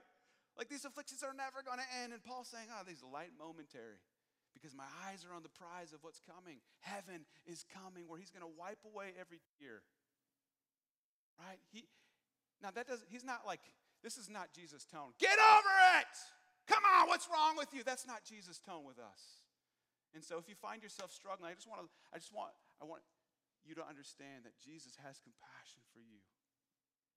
Like 0.57 0.69
these 0.69 0.85
afflictions 0.85 1.23
are 1.25 1.33
never 1.33 1.65
going 1.65 1.81
to 1.81 1.89
end. 2.03 2.13
And 2.13 2.21
Paul's 2.21 2.49
saying, 2.49 2.69
oh, 2.69 2.85
these 2.85 3.01
are 3.01 3.09
light 3.09 3.33
momentary 3.37 4.01
because 4.53 4.77
my 4.77 4.87
eyes 5.09 5.25
are 5.25 5.33
on 5.33 5.41
the 5.41 5.51
prize 5.51 5.91
of 5.91 6.05
what's 6.05 6.21
coming. 6.21 6.61
Heaven 6.85 7.25
is 7.49 7.65
coming 7.73 8.05
where 8.05 8.21
he's 8.21 8.29
going 8.29 8.45
to 8.45 8.53
wipe 8.53 8.81
away 8.85 9.17
every 9.17 9.41
tear. 9.57 9.81
Right? 11.41 11.57
He, 11.73 11.89
now 12.61 12.69
that 12.71 12.85
doesn't 12.85 13.09
he's 13.09 13.25
not 13.25 13.49
like, 13.49 13.61
this 14.05 14.17
is 14.17 14.29
not 14.29 14.53
Jesus' 14.53 14.85
tone. 14.85 15.17
Get 15.17 15.35
over 15.35 15.73
it! 15.99 16.13
Come 16.69 16.83
on, 16.85 17.09
what's 17.09 17.27
wrong 17.27 17.57
with 17.57 17.73
you? 17.73 17.83
That's 17.83 18.07
not 18.07 18.23
Jesus' 18.23 18.59
tone 18.59 18.87
with 18.87 18.99
us. 18.99 19.43
And 20.13 20.23
so 20.23 20.37
if 20.37 20.47
you 20.47 20.55
find 20.55 20.79
yourself 20.79 21.11
struggling, 21.11 21.49
I 21.49 21.55
just 21.57 21.67
want 21.67 21.81
to, 21.81 21.89
I 22.13 22.21
just 22.21 22.31
want, 22.31 22.53
I 22.79 22.85
want 22.85 23.01
you 23.65 23.75
to 23.75 23.83
understand 23.83 24.45
that 24.45 24.55
Jesus 24.61 24.95
has 25.01 25.19
compassion 25.19 25.81
for 25.91 25.99
you. 25.99 26.21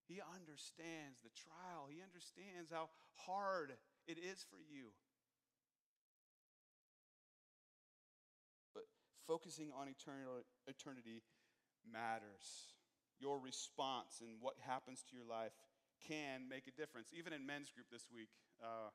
He 0.06 0.22
understands 0.22 1.18
the 1.22 1.34
trial, 1.34 1.90
He 1.90 1.98
understands 2.02 2.70
how 2.70 2.90
hard 3.26 3.74
it 4.06 4.18
is 4.18 4.46
for 4.46 4.58
you. 4.62 4.94
But 8.74 8.86
focusing 9.26 9.74
on 9.74 9.90
eternity 9.90 11.22
matters. 11.82 12.74
Your 13.18 13.40
response 13.40 14.20
and 14.20 14.38
what 14.40 14.54
happens 14.62 15.02
to 15.08 15.16
your 15.16 15.24
life 15.24 15.56
can 16.04 16.46
make 16.46 16.68
a 16.68 16.74
difference. 16.74 17.10
Even 17.16 17.32
in 17.32 17.46
men's 17.48 17.72
group 17.72 17.88
this 17.90 18.06
week, 18.12 18.28
uh, 18.60 18.92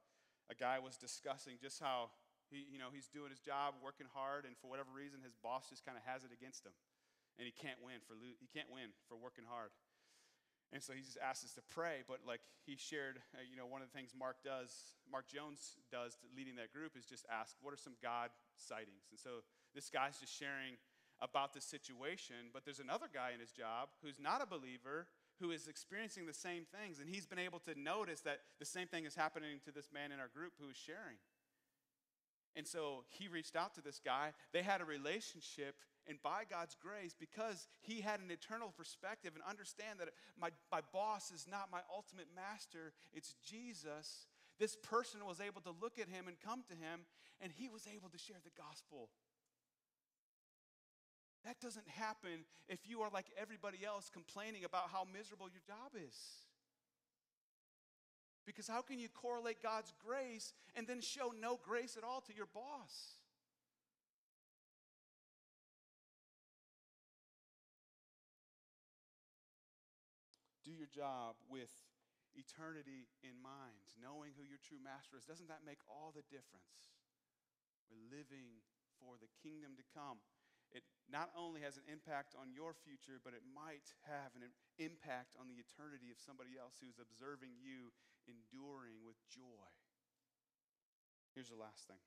a 0.49 0.55
guy 0.55 0.77
was 0.77 0.95
discussing 0.95 1.57
just 1.57 1.81
how 1.81 2.13
he, 2.51 2.67
you 2.67 2.77
know, 2.77 2.91
he's 2.93 3.07
doing 3.07 3.31
his 3.31 3.39
job, 3.39 3.79
working 3.79 4.07
hard, 4.11 4.43
and 4.43 4.53
for 4.59 4.67
whatever 4.67 4.91
reason, 4.91 5.23
his 5.23 5.33
boss 5.39 5.71
just 5.71 5.87
kind 5.87 5.95
of 5.95 6.03
has 6.03 6.27
it 6.27 6.35
against 6.35 6.67
him, 6.67 6.75
and 7.39 7.47
he 7.47 7.55
can't 7.55 7.79
win 7.79 8.03
for 8.03 8.13
lo- 8.13 8.37
he 8.37 8.47
can't 8.51 8.67
win 8.67 8.91
for 9.07 9.15
working 9.15 9.47
hard. 9.47 9.71
And 10.71 10.81
so 10.81 10.93
he 10.93 11.01
just 11.03 11.19
asked 11.19 11.43
us 11.43 11.51
to 11.59 11.61
pray, 11.69 12.07
but 12.07 12.23
like 12.25 12.39
he 12.63 12.79
shared, 12.79 13.19
uh, 13.35 13.43
you 13.43 13.59
know, 13.59 13.67
one 13.67 13.81
of 13.83 13.91
the 13.91 13.95
things 13.97 14.15
Mark 14.17 14.39
does, 14.43 14.95
Mark 15.11 15.27
Jones 15.27 15.75
does 15.91 16.15
leading 16.35 16.55
that 16.55 16.71
group 16.71 16.95
is 16.95 17.05
just 17.05 17.25
ask, 17.27 17.55
what 17.61 17.73
are 17.73 17.77
some 17.77 17.99
God 18.01 18.31
sightings? 18.55 19.11
And 19.11 19.19
so 19.19 19.43
this 19.75 19.89
guy's 19.89 20.19
just 20.19 20.31
sharing 20.31 20.79
about 21.19 21.53
the 21.53 21.61
situation, 21.61 22.49
but 22.53 22.65
there's 22.65 22.79
another 22.79 23.05
guy 23.11 23.31
in 23.35 23.39
his 23.39 23.51
job 23.51 23.89
who's 24.01 24.17
not 24.17 24.41
a 24.41 24.47
believer 24.47 25.07
who 25.39 25.51
is 25.51 25.67
experiencing 25.67 26.25
the 26.25 26.33
same 26.33 26.63
things, 26.69 26.99
and 26.99 27.09
he's 27.09 27.25
been 27.25 27.39
able 27.39 27.59
to 27.59 27.73
notice 27.77 28.21
that 28.21 28.41
the 28.59 28.65
same 28.65 28.87
thing 28.87 29.05
is 29.05 29.15
happening 29.15 29.59
to 29.65 29.71
this 29.71 29.89
man 29.93 30.11
in 30.11 30.19
our 30.19 30.29
group 30.29 30.53
who 30.59 30.69
is 30.69 30.77
sharing. 30.77 31.17
And 32.55 32.67
so 32.67 33.03
he 33.09 33.27
reached 33.27 33.55
out 33.55 33.75
to 33.75 33.81
this 33.81 34.01
guy. 34.03 34.33
They 34.51 34.61
had 34.61 34.81
a 34.81 34.85
relationship, 34.85 35.75
and 36.07 36.21
by 36.21 36.43
God's 36.49 36.75
grace, 36.75 37.15
because 37.17 37.67
he 37.81 38.01
had 38.01 38.19
an 38.19 38.29
eternal 38.29 38.73
perspective 38.75 39.31
and 39.35 39.43
understand 39.47 39.99
that 39.99 40.09
my, 40.39 40.49
my 40.71 40.81
boss 40.91 41.31
is 41.31 41.47
not 41.49 41.71
my 41.71 41.79
ultimate 41.93 42.27
master, 42.35 42.93
it's 43.13 43.35
Jesus, 43.45 44.27
this 44.59 44.75
person 44.75 45.25
was 45.25 45.39
able 45.39 45.61
to 45.61 45.73
look 45.81 45.97
at 45.97 46.09
him 46.09 46.27
and 46.27 46.37
come 46.39 46.63
to 46.69 46.75
him, 46.75 47.07
and 47.39 47.51
he 47.51 47.69
was 47.69 47.87
able 47.87 48.09
to 48.09 48.17
share 48.17 48.37
the 48.43 48.51
gospel. 48.55 49.09
That 51.45 51.59
doesn't 51.59 51.87
happen 51.87 52.45
if 52.69 52.79
you 52.85 53.01
are 53.01 53.09
like 53.11 53.25
everybody 53.39 53.79
else 53.83 54.11
complaining 54.13 54.63
about 54.63 54.89
how 54.91 55.07
miserable 55.11 55.47
your 55.49 55.65
job 55.65 55.97
is. 55.97 56.13
Because 58.45 58.67
how 58.67 58.81
can 58.81 58.99
you 58.99 59.07
correlate 59.09 59.61
God's 59.61 59.93
grace 60.03 60.53
and 60.75 60.87
then 60.87 61.01
show 61.01 61.31
no 61.39 61.59
grace 61.61 61.95
at 61.97 62.03
all 62.03 62.21
to 62.21 62.33
your 62.33 62.47
boss? 62.47 63.21
Do 70.65 70.71
your 70.71 70.87
job 70.87 71.35
with 71.49 71.69
eternity 72.35 73.11
in 73.23 73.35
mind, 73.43 73.91
knowing 73.99 74.31
who 74.39 74.47
your 74.47 74.59
true 74.63 74.79
master 74.79 75.19
is. 75.19 75.27
Doesn't 75.27 75.51
that 75.51 75.67
make 75.67 75.83
all 75.91 76.15
the 76.15 76.23
difference? 76.31 76.95
We're 77.91 78.07
living 78.07 78.63
for 78.95 79.19
the 79.19 79.27
kingdom 79.43 79.75
to 79.75 79.85
come. 79.91 80.23
It 80.71 80.83
not 81.11 81.29
only 81.35 81.61
has 81.61 81.75
an 81.75 81.83
impact 81.91 82.35
on 82.39 82.55
your 82.55 82.71
future, 82.71 83.19
but 83.19 83.35
it 83.35 83.43
might 83.43 83.91
have 84.07 84.31
an 84.35 84.47
impact 84.79 85.35
on 85.35 85.51
the 85.51 85.59
eternity 85.59 86.11
of 86.11 86.19
somebody 86.19 86.55
else 86.55 86.79
who's 86.79 86.99
observing 86.99 87.59
you 87.59 87.91
enduring 88.27 89.03
with 89.03 89.19
joy. 89.27 89.67
Here's 91.35 91.51
the 91.51 91.59
last 91.59 91.87
thing 91.87 91.99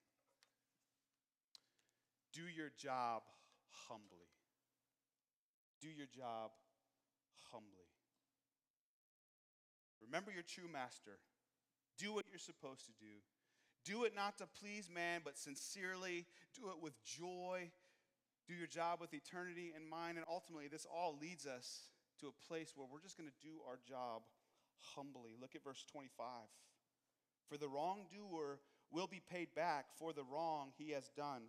do 2.33 2.43
your 2.51 2.73
job 2.77 3.23
humbly. 3.89 4.29
Do 5.81 5.89
your 5.89 6.07
job 6.07 6.51
humbly. 7.53 7.89
Remember 10.03 10.31
your 10.33 10.43
true 10.43 10.69
master. 10.71 11.19
Do 11.99 12.13
what 12.13 12.27
you're 12.31 12.39
supposed 12.39 12.87
to 12.87 12.93
do. 12.99 13.23
Do 13.85 14.05
it 14.05 14.15
not 14.17 14.39
to 14.39 14.47
please 14.61 14.89
man, 14.93 15.21
but 15.25 15.39
sincerely. 15.39 16.27
Do 16.55 16.71
it 16.71 16.83
with 16.83 16.95
joy. 17.05 17.71
Do 18.47 18.55
your 18.55 18.67
job 18.67 19.01
with 19.01 19.15
eternity 19.15 19.73
in 19.77 19.89
mind. 19.89 20.19
And 20.19 20.27
ultimately, 20.29 20.69
this 20.69 20.87
all 20.87 21.17
leads 21.21 21.47
us 21.47 21.89
to 22.21 22.29
a 22.29 22.49
place 22.49 22.73
where 22.77 22.87
we're 22.91 23.01
just 23.01 23.17
going 23.17 23.29
to 23.29 23.47
do 23.47 23.57
our 23.67 23.79
job 23.89 24.23
humbly. 24.95 25.37
Look 25.41 25.55
at 25.55 25.65
verse 25.65 25.85
25. 25.91 26.27
For 27.49 27.57
the 27.57 27.69
wrongdoer 27.69 28.61
will 28.91 29.07
be 29.07 29.21
paid 29.21 29.49
back 29.55 29.87
for 29.99 30.13
the 30.13 30.25
wrong 30.25 30.73
he 30.77 30.91
has 30.91 31.09
done, 31.17 31.43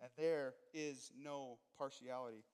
and 0.00 0.10
there 0.16 0.54
is 0.72 1.10
no 1.18 1.58
partiality. 1.76 2.44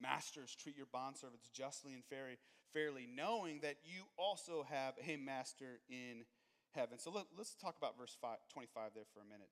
Masters, 0.00 0.54
treat 0.54 0.76
your 0.76 0.86
bondservants 0.86 1.50
justly 1.52 1.94
and 1.94 2.02
fairly, 2.72 3.08
knowing 3.14 3.60
that 3.60 3.76
you 3.84 4.04
also 4.18 4.66
have 4.68 4.94
a 5.06 5.16
master 5.16 5.80
in 5.88 6.24
heaven. 6.74 6.98
So 6.98 7.10
let, 7.10 7.24
us 7.40 7.56
talk 7.60 7.76
about 7.78 7.96
verse 7.96 8.16
5, 8.20 8.36
25 8.52 8.90
there 8.94 9.04
for 9.14 9.20
a 9.20 9.24
minute. 9.24 9.48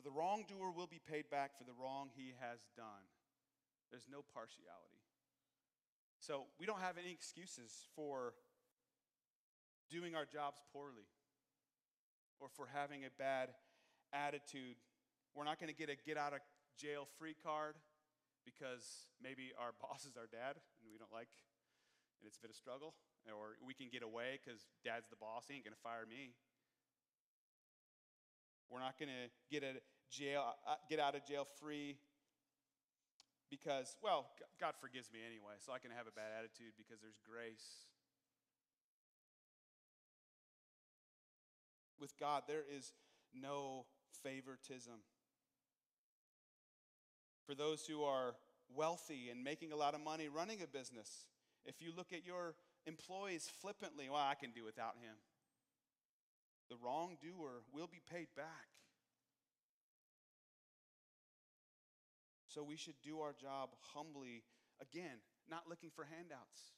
For 0.00 0.08
the 0.08 0.16
wrongdoer 0.16 0.72
will 0.72 0.88
be 0.88 1.00
paid 1.04 1.28
back 1.28 1.60
for 1.60 1.64
the 1.64 1.76
wrong 1.76 2.08
he 2.16 2.32
has 2.40 2.64
done. 2.72 3.04
There's 3.92 4.08
no 4.08 4.24
partiality. 4.32 5.04
So 6.24 6.48
we 6.56 6.64
don't 6.64 6.80
have 6.80 6.96
any 6.96 7.12
excuses 7.12 7.84
for 7.92 8.32
doing 9.92 10.16
our 10.16 10.24
jobs 10.24 10.64
poorly 10.72 11.04
or 12.40 12.48
for 12.48 12.64
having 12.72 13.04
a 13.04 13.12
bad 13.20 13.52
attitude. 14.08 14.80
We're 15.36 15.44
not 15.44 15.60
going 15.60 15.68
to 15.68 15.76
get 15.76 15.92
a 15.92 16.00
get 16.00 16.16
out 16.16 16.32
of 16.32 16.40
jail 16.80 17.04
free 17.20 17.36
card 17.36 17.76
because 18.48 19.04
maybe 19.20 19.52
our 19.60 19.76
boss 19.84 20.08
is 20.08 20.16
our 20.16 20.32
dad 20.32 20.56
and 20.80 20.88
we 20.88 20.96
don't 20.96 21.12
like, 21.12 21.28
and 22.16 22.24
it's 22.24 22.40
a 22.40 22.56
struggle, 22.56 22.96
or 23.28 23.60
we 23.60 23.76
can 23.76 23.92
get 23.92 24.00
away 24.00 24.40
because 24.40 24.64
dad's 24.80 25.12
the 25.12 25.20
boss, 25.20 25.44
he 25.44 25.60
ain't 25.60 25.64
gonna 25.68 25.84
fire 25.84 26.08
me. 26.08 26.32
We're 28.70 28.80
not 28.80 28.98
gonna 28.98 29.28
get 29.50 29.62
a 29.62 29.80
jail, 30.10 30.54
uh, 30.66 30.76
get 30.88 31.00
out 31.00 31.14
of 31.14 31.24
jail 31.24 31.44
free 31.44 31.98
because, 33.50 33.96
well, 34.02 34.30
God 34.60 34.74
forgives 34.80 35.10
me 35.12 35.18
anyway, 35.26 35.54
so 35.58 35.72
I 35.72 35.78
can 35.78 35.90
have 35.90 36.06
a 36.06 36.12
bad 36.12 36.30
attitude 36.38 36.72
because 36.78 37.00
there's 37.00 37.18
grace. 37.28 37.86
With 41.98 42.16
God, 42.18 42.44
there 42.46 42.62
is 42.70 42.92
no 43.34 43.86
favoritism 44.22 45.02
for 47.44 47.54
those 47.54 47.84
who 47.86 48.04
are 48.04 48.36
wealthy 48.74 49.28
and 49.30 49.42
making 49.42 49.72
a 49.72 49.76
lot 49.76 49.94
of 49.94 50.00
money 50.00 50.28
running 50.28 50.62
a 50.62 50.66
business. 50.66 51.26
If 51.64 51.82
you 51.82 51.90
look 51.96 52.12
at 52.12 52.24
your 52.24 52.54
employees 52.86 53.50
flippantly, 53.60 54.08
well, 54.08 54.22
I 54.22 54.34
can 54.34 54.52
do 54.52 54.64
without 54.64 54.94
him. 55.02 55.16
The 56.70 56.76
wrongdoer 56.82 57.62
will 57.74 57.88
be 57.88 58.00
paid 58.10 58.28
back. 58.36 58.70
So 62.48 62.62
we 62.62 62.76
should 62.76 62.98
do 63.02 63.20
our 63.20 63.32
job 63.32 63.70
humbly, 63.94 64.42
again, 64.80 65.22
not 65.48 65.68
looking 65.68 65.90
for 65.94 66.04
handouts, 66.04 66.74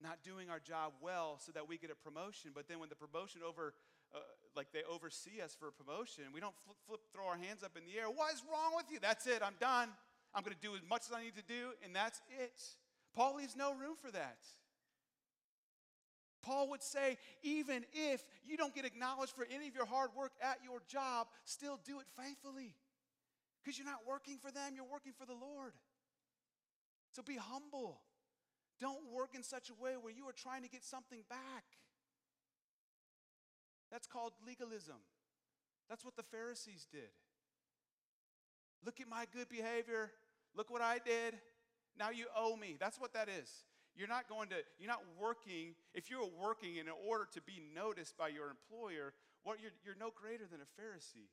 not 0.00 0.22
doing 0.24 0.50
our 0.50 0.58
job 0.58 0.94
well 1.00 1.38
so 1.44 1.52
that 1.52 1.68
we 1.68 1.76
get 1.76 1.90
a 1.90 1.94
promotion, 1.94 2.52
but 2.54 2.66
then 2.68 2.78
when 2.78 2.88
the 2.88 2.96
promotion 2.96 3.42
over 3.46 3.74
uh, 4.14 4.18
like 4.56 4.72
they 4.72 4.82
oversee 4.90 5.40
us 5.44 5.54
for 5.58 5.68
a 5.68 5.72
promotion. 5.72 6.24
We 6.32 6.40
don't 6.40 6.54
flip, 6.64 6.76
flip, 6.86 7.00
throw 7.12 7.26
our 7.26 7.36
hands 7.36 7.62
up 7.62 7.76
in 7.76 7.84
the 7.84 7.98
air. 7.98 8.06
What 8.06 8.32
is 8.32 8.42
wrong 8.50 8.72
with 8.74 8.86
you? 8.90 8.98
That's 9.00 9.26
it. 9.26 9.42
I'm 9.44 9.54
done. 9.60 9.90
I'm 10.34 10.42
going 10.42 10.56
to 10.56 10.66
do 10.66 10.74
as 10.74 10.82
much 10.88 11.02
as 11.08 11.12
I 11.12 11.22
need 11.22 11.36
to 11.36 11.46
do, 11.46 11.72
and 11.84 11.94
that's 11.94 12.20
it. 12.40 12.60
Paul 13.14 13.36
leaves 13.36 13.56
no 13.56 13.74
room 13.74 13.96
for 14.00 14.10
that. 14.10 14.38
Paul 16.42 16.70
would 16.70 16.82
say, 16.82 17.18
even 17.42 17.84
if 17.92 18.24
you 18.46 18.56
don't 18.56 18.74
get 18.74 18.84
acknowledged 18.84 19.32
for 19.32 19.46
any 19.52 19.68
of 19.68 19.74
your 19.74 19.86
hard 19.86 20.10
work 20.16 20.32
at 20.42 20.58
your 20.64 20.80
job, 20.88 21.26
still 21.44 21.78
do 21.84 22.00
it 22.00 22.06
faithfully. 22.16 22.74
Because 23.62 23.78
you're 23.78 23.86
not 23.86 24.06
working 24.08 24.38
for 24.38 24.50
them, 24.50 24.72
you're 24.74 24.90
working 24.90 25.12
for 25.18 25.26
the 25.26 25.34
Lord. 25.34 25.72
So 27.12 27.22
be 27.22 27.36
humble. 27.36 28.00
Don't 28.80 29.10
work 29.12 29.30
in 29.34 29.42
such 29.42 29.70
a 29.70 29.82
way 29.82 29.94
where 30.00 30.12
you 30.12 30.28
are 30.28 30.32
trying 30.32 30.62
to 30.62 30.68
get 30.68 30.84
something 30.84 31.20
back. 31.28 31.64
That's 33.90 34.06
called 34.06 34.32
legalism. 34.46 34.96
That's 35.88 36.04
what 36.04 36.16
the 36.16 36.22
Pharisees 36.22 36.86
did. 36.92 37.10
Look 38.84 39.00
at 39.00 39.08
my 39.08 39.24
good 39.34 39.48
behavior. 39.48 40.10
Look 40.54 40.70
what 40.70 40.82
I 40.82 40.98
did. 41.04 41.34
Now 41.98 42.10
you 42.10 42.26
owe 42.36 42.56
me. 42.56 42.76
That's 42.78 43.00
what 43.00 43.12
that 43.14 43.28
is. 43.28 43.50
You're 43.98 44.08
not 44.08 44.28
going 44.28 44.48
to, 44.50 44.56
you're 44.78 44.88
not 44.88 45.02
working. 45.20 45.74
If 45.92 46.08
you're 46.08 46.30
working 46.40 46.76
in 46.76 46.86
order 47.08 47.26
to 47.34 47.42
be 47.42 47.60
noticed 47.74 48.16
by 48.16 48.28
your 48.28 48.46
employer, 48.48 49.12
what 49.42 49.58
you're, 49.60 49.72
you're 49.84 49.98
no 49.98 50.12
greater 50.14 50.44
than 50.46 50.60
a 50.60 50.70
Pharisee. 50.80 51.26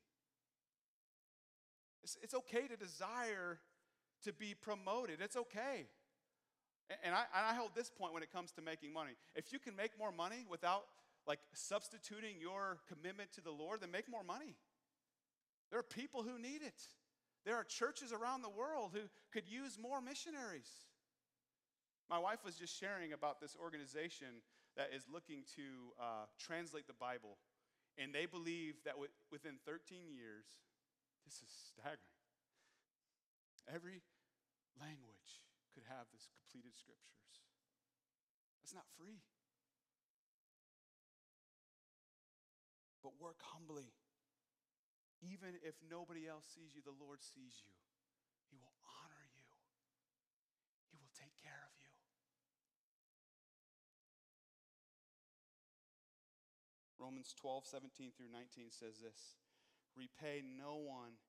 It's, 2.04 2.18
it's 2.24 2.34
okay 2.34 2.68
to 2.68 2.76
desire 2.76 3.60
to 4.24 4.34
be 4.34 4.56
promoted. 4.60 5.22
It's 5.22 5.38
okay. 5.38 5.86
And 7.04 7.14
I, 7.14 7.26
and 7.38 7.46
I 7.46 7.54
hold 7.54 7.72
this 7.76 7.92
point 7.92 8.14
when 8.14 8.24
it 8.24 8.34
comes 8.34 8.52
to 8.54 8.62
making 8.62 8.92
money. 8.92 9.12
If 9.36 9.54
you 9.54 9.60
can 9.60 9.76
make 9.76 9.92
more 10.00 10.12
money 10.12 10.46
without 10.50 10.86
like 11.28 11.40
substituting 11.54 12.36
your 12.40 12.80
commitment 12.88 13.32
to 13.34 13.42
the 13.42 13.52
Lord, 13.52 13.82
then 13.82 13.92
make 13.92 14.10
more 14.10 14.24
money. 14.24 14.56
There 15.70 15.80
are 15.80 15.84
people 15.84 16.24
who 16.24 16.40
need 16.40 16.62
it. 16.62 16.82
There 17.46 17.56
are 17.56 17.64
churches 17.64 18.12
around 18.12 18.42
the 18.42 18.50
world 18.50 18.92
who 18.94 19.02
could 19.32 19.48
use 19.48 19.78
more 19.80 20.02
missionaries. 20.02 20.70
My 22.10 22.20
wife 22.20 22.46
was 22.46 22.56
just 22.56 22.78
sharing 22.78 23.14
about 23.14 23.42
this 23.42 23.58
organization 23.58 24.46
that 24.78 24.92
is 24.94 25.08
looking 25.10 25.44
to 25.58 25.66
uh, 25.98 26.26
translate 26.38 26.86
the 26.86 26.98
Bible, 26.98 27.38
and 27.98 28.14
they 28.14 28.26
believe 28.26 28.78
that 28.86 28.94
w- 29.00 29.12
within 29.32 29.58
13 29.66 30.12
years, 30.12 30.46
this 31.26 31.42
is 31.42 31.50
staggering. 31.50 32.22
Every 33.66 34.06
language 34.78 35.42
could 35.74 35.88
have 35.90 36.06
this 36.14 36.30
completed 36.30 36.78
scriptures. 36.78 37.42
That's 38.62 38.78
not 38.78 38.86
free. 38.94 39.26
but 43.06 43.14
work 43.22 43.38
humbly. 43.54 43.94
Even 45.22 45.62
if 45.62 45.78
nobody 45.86 46.26
else 46.26 46.50
sees 46.50 46.74
you, 46.74 46.82
the 46.82 46.98
Lord 46.98 47.22
sees 47.22 47.62
you. 47.62 47.78
He 48.50 48.58
will 48.58 48.74
honor 48.82 49.30
you, 49.38 49.46
He 50.90 50.98
will 50.98 51.14
take 51.14 51.38
care 51.38 51.62
of 51.62 51.74
you. 51.78 51.94
Romans 57.06 57.36
12, 57.38 57.70
17 57.70 58.12
through 58.18 58.34
19 58.34 58.74
says 58.74 58.98
this 58.98 59.38
Repay 59.94 60.42
no 60.42 60.82
one 60.82 61.22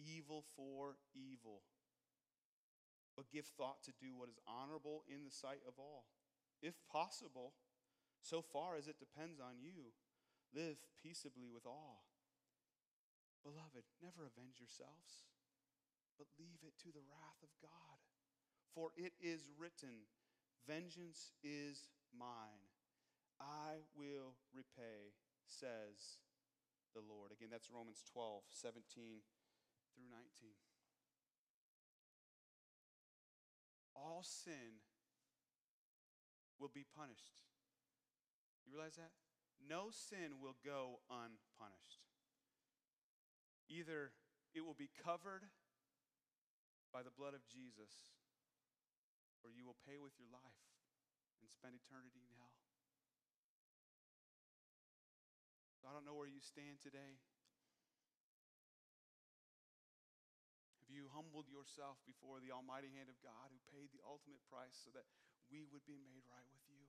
evil 0.00 0.44
for 0.56 0.96
evil, 1.12 1.68
but 3.14 3.28
give 3.28 3.44
thought 3.44 3.84
to 3.84 3.92
do 4.00 4.16
what 4.16 4.32
is 4.32 4.40
honorable 4.48 5.04
in 5.04 5.24
the 5.24 5.30
sight 5.30 5.60
of 5.68 5.74
all. 5.76 6.08
If 6.62 6.74
possible, 6.90 7.52
so 8.22 8.40
far 8.40 8.76
as 8.76 8.88
it 8.88 8.96
depends 8.98 9.38
on 9.38 9.60
you 9.60 9.92
Live 10.54 10.80
peaceably 11.02 11.48
with 11.52 11.66
all. 11.66 12.08
Beloved, 13.44 13.84
never 14.00 14.24
avenge 14.24 14.56
yourselves, 14.58 15.28
but 16.16 16.32
leave 16.40 16.64
it 16.64 16.74
to 16.84 16.92
the 16.92 17.04
wrath 17.04 17.40
of 17.44 17.52
God. 17.60 18.00
For 18.74 18.90
it 18.96 19.12
is 19.20 19.52
written, 19.58 20.08
Vengeance 20.66 21.32
is 21.44 21.88
mine. 22.16 22.64
I 23.40 23.84
will 23.94 24.34
repay, 24.52 25.14
says 25.48 26.20
the 26.94 27.02
Lord. 27.02 27.32
Again, 27.32 27.48
that's 27.50 27.72
Romans 27.72 28.04
12, 28.12 28.44
17 28.52 29.24
through 29.96 30.08
19. 30.12 30.54
All 33.96 34.22
sin 34.22 34.84
will 36.60 36.70
be 36.70 36.86
punished. 36.86 37.42
You 38.68 38.76
realize 38.76 39.00
that? 39.00 39.10
no 39.64 39.90
sin 39.90 40.38
will 40.38 40.54
go 40.62 41.02
unpunished. 41.10 42.06
Either 43.68 44.14
it 44.54 44.62
will 44.62 44.78
be 44.78 44.90
covered 44.94 45.50
by 46.94 47.02
the 47.02 47.12
blood 47.12 47.34
of 47.34 47.44
Jesus, 47.44 48.16
or 49.42 49.50
you 49.50 49.66
will 49.66 49.76
pay 49.84 49.98
with 49.98 50.16
your 50.16 50.30
life 50.30 50.62
and 51.42 51.50
spend 51.50 51.74
eternity 51.76 52.24
in 52.24 52.32
hell. 52.38 52.47
Don't 55.98 56.06
know 56.06 56.14
where 56.14 56.30
you 56.30 56.38
stand 56.38 56.78
today. 56.78 57.18
Have 60.78 60.94
you 60.94 61.10
humbled 61.10 61.50
yourself 61.50 61.98
before 62.06 62.38
the 62.38 62.54
almighty 62.54 62.86
hand 62.94 63.10
of 63.10 63.18
God 63.18 63.50
who 63.50 63.58
paid 63.74 63.90
the 63.90 64.06
ultimate 64.06 64.38
price 64.46 64.78
so 64.78 64.94
that 64.94 65.10
we 65.50 65.66
would 65.66 65.82
be 65.90 65.98
made 65.98 66.22
right 66.30 66.46
with 66.54 66.62
you? 66.70 66.86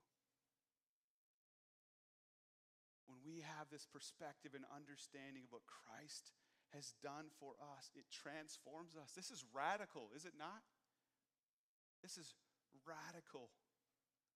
When 3.10 3.18
we 3.26 3.42
have 3.42 3.74
this 3.74 3.90
perspective 3.90 4.54
and 4.54 4.62
understanding 4.70 5.42
of 5.42 5.58
what 5.58 5.66
Christ 5.66 6.30
has 6.78 6.94
done 7.02 7.34
for 7.42 7.58
us, 7.58 7.90
it 7.98 8.06
transforms 8.14 8.94
us. 8.94 9.18
This 9.18 9.34
is 9.34 9.42
radical, 9.50 10.14
is 10.14 10.30
it 10.30 10.38
not? 10.38 10.62
This 12.06 12.14
is 12.22 12.38
radical. 12.86 13.50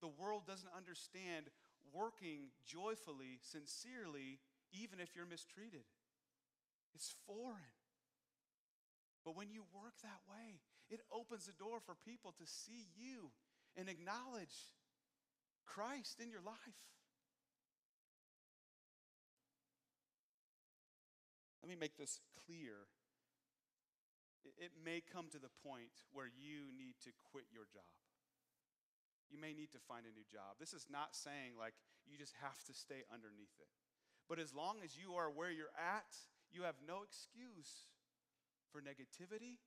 The 0.02 0.10
world 0.10 0.50
doesn't 0.50 0.74
understand 0.74 1.54
working 1.94 2.50
joyfully, 2.66 3.38
sincerely, 3.46 4.42
even 4.74 5.00
if 5.00 5.16
you're 5.16 5.30
mistreated. 5.30 5.86
It's 6.94 7.14
foreign. 7.26 7.78
But 9.26 9.38
when 9.38 9.50
you 9.50 9.64
work 9.74 9.96
that 10.04 10.22
way, 10.28 10.60
it 10.90 11.00
opens 11.14 11.46
the 11.46 11.54
door 11.54 11.80
for 11.80 11.96
people 12.06 12.34
to 12.38 12.46
see 12.46 12.92
you 12.98 13.32
and 13.78 13.88
acknowledge 13.88 14.76
Christ 15.66 16.20
in 16.20 16.30
your 16.30 16.44
life. 16.44 16.82
Let 21.64 21.70
me 21.70 21.80
make 21.80 21.96
this 21.96 22.20
clear. 22.46 22.92
It 24.60 24.76
may 24.84 25.00
come 25.00 25.32
to 25.32 25.40
the 25.40 25.54
point 25.64 26.04
where 26.12 26.28
you 26.28 26.76
need 26.76 27.00
to 27.08 27.16
quit 27.32 27.48
your 27.48 27.64
job. 27.72 27.88
You 29.32 29.40
may 29.40 29.56
need 29.56 29.72
to 29.72 29.80
find 29.88 30.04
a 30.04 30.12
new 30.12 30.28
job. 30.28 30.60
This 30.60 30.76
is 30.76 30.92
not 30.92 31.16
saying 31.16 31.56
like 31.58 31.74
you 32.04 32.20
just 32.20 32.36
have 32.44 32.60
to 32.68 32.74
stay 32.76 33.08
underneath 33.08 33.56
it. 33.64 33.72
But 34.30 34.40
as 34.40 34.54
long 34.54 34.80
as 34.84 34.96
you 34.98 35.16
are 35.16 35.30
where 35.30 35.52
you're 35.52 35.76
at, 35.76 36.16
you 36.52 36.64
have 36.64 36.76
no 36.86 37.04
excuse 37.04 37.92
for 38.72 38.80
negativity, 38.82 39.60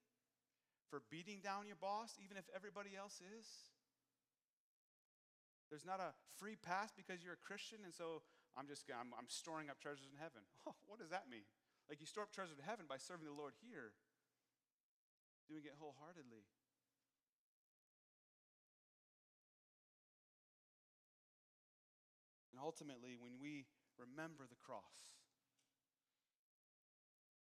for 0.88 1.02
beating 1.10 1.42
down 1.42 1.66
your 1.66 1.78
boss, 1.78 2.16
even 2.22 2.36
if 2.36 2.46
everybody 2.54 2.96
else 2.96 3.20
is. 3.20 3.46
There's 5.68 5.84
not 5.84 5.98
a 5.98 6.14
free 6.38 6.56
pass 6.56 6.94
because 6.94 7.22
you're 7.22 7.34
a 7.34 7.44
Christian, 7.46 7.82
and 7.82 7.92
so 7.92 8.22
I'm 8.56 8.70
just 8.70 8.86
I'm, 8.88 9.10
I'm 9.18 9.28
storing 9.28 9.68
up 9.68 9.82
treasures 9.82 10.08
in 10.08 10.18
heaven. 10.18 10.46
Oh, 10.66 10.74
what 10.86 10.98
does 10.98 11.10
that 11.14 11.30
mean? 11.30 11.46
Like 11.86 12.02
you 12.02 12.06
store 12.06 12.26
up 12.26 12.34
treasures 12.34 12.58
in 12.58 12.66
heaven 12.66 12.86
by 12.90 12.98
serving 12.98 13.26
the 13.26 13.34
Lord 13.34 13.54
here, 13.62 13.94
doing 15.46 15.62
it 15.62 15.78
wholeheartedly. 15.78 16.42
And 22.50 22.58
ultimately, 22.58 23.14
when 23.14 23.38
we 23.38 23.66
remember 23.98 24.44
the 24.48 24.60
cross, 24.60 25.12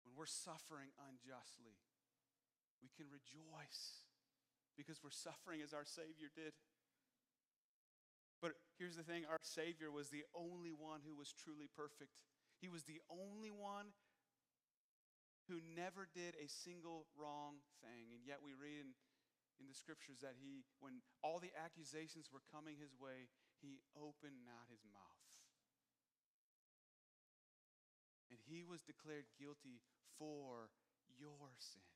when 0.04 0.14
we're 0.16 0.30
suffering 0.30 0.92
unjustly, 1.00 1.80
we 2.84 2.92
can 2.92 3.08
rejoice 3.08 4.08
because 4.76 5.00
we're 5.04 5.14
suffering 5.14 5.62
as 5.64 5.72
our 5.72 5.86
Savior 5.86 6.28
did. 6.34 6.52
But 8.42 8.58
here's 8.82 8.98
the 8.98 9.06
thing 9.06 9.24
our 9.30 9.40
Savior 9.46 9.94
was 9.94 10.10
the 10.10 10.26
only 10.34 10.74
one 10.74 11.06
who 11.06 11.14
was 11.14 11.32
truly 11.32 11.70
perfect. 11.70 12.18
He 12.60 12.68
was 12.68 12.84
the 12.84 13.00
only 13.08 13.54
one 13.54 13.94
who 15.50 15.62
never 15.62 16.10
did 16.10 16.34
a 16.38 16.50
single 16.50 17.06
wrong 17.14 17.62
thing. 17.86 18.10
And 18.14 18.26
yet 18.26 18.42
we 18.42 18.58
read 18.58 18.82
in, 18.82 18.94
in 19.62 19.66
the 19.70 19.78
scriptures 19.78 20.26
that 20.26 20.38
he, 20.42 20.66
when 20.82 21.06
all 21.22 21.38
the 21.38 21.54
accusations 21.54 22.34
were 22.34 22.42
coming 22.50 22.82
his 22.82 22.98
way, 22.98 23.30
he 23.62 23.82
opened 23.94 24.42
not 24.46 24.70
his 24.74 24.82
mouth. 24.90 25.31
He 28.52 28.68
was 28.68 28.84
declared 28.84 29.32
guilty 29.40 29.80
for 30.20 30.68
your 31.08 31.56
sin. 31.56 31.88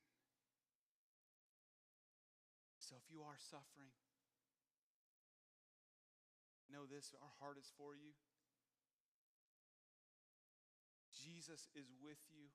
So 2.80 2.96
if 2.96 3.12
you 3.12 3.20
are 3.28 3.36
suffering, 3.36 3.92
know 6.72 6.88
this 6.88 7.12
our 7.20 7.36
heart 7.44 7.60
is 7.60 7.68
for 7.76 7.92
you. 7.92 8.16
Jesus 11.12 11.68
is 11.76 11.92
with 12.00 12.20
you. 12.32 12.48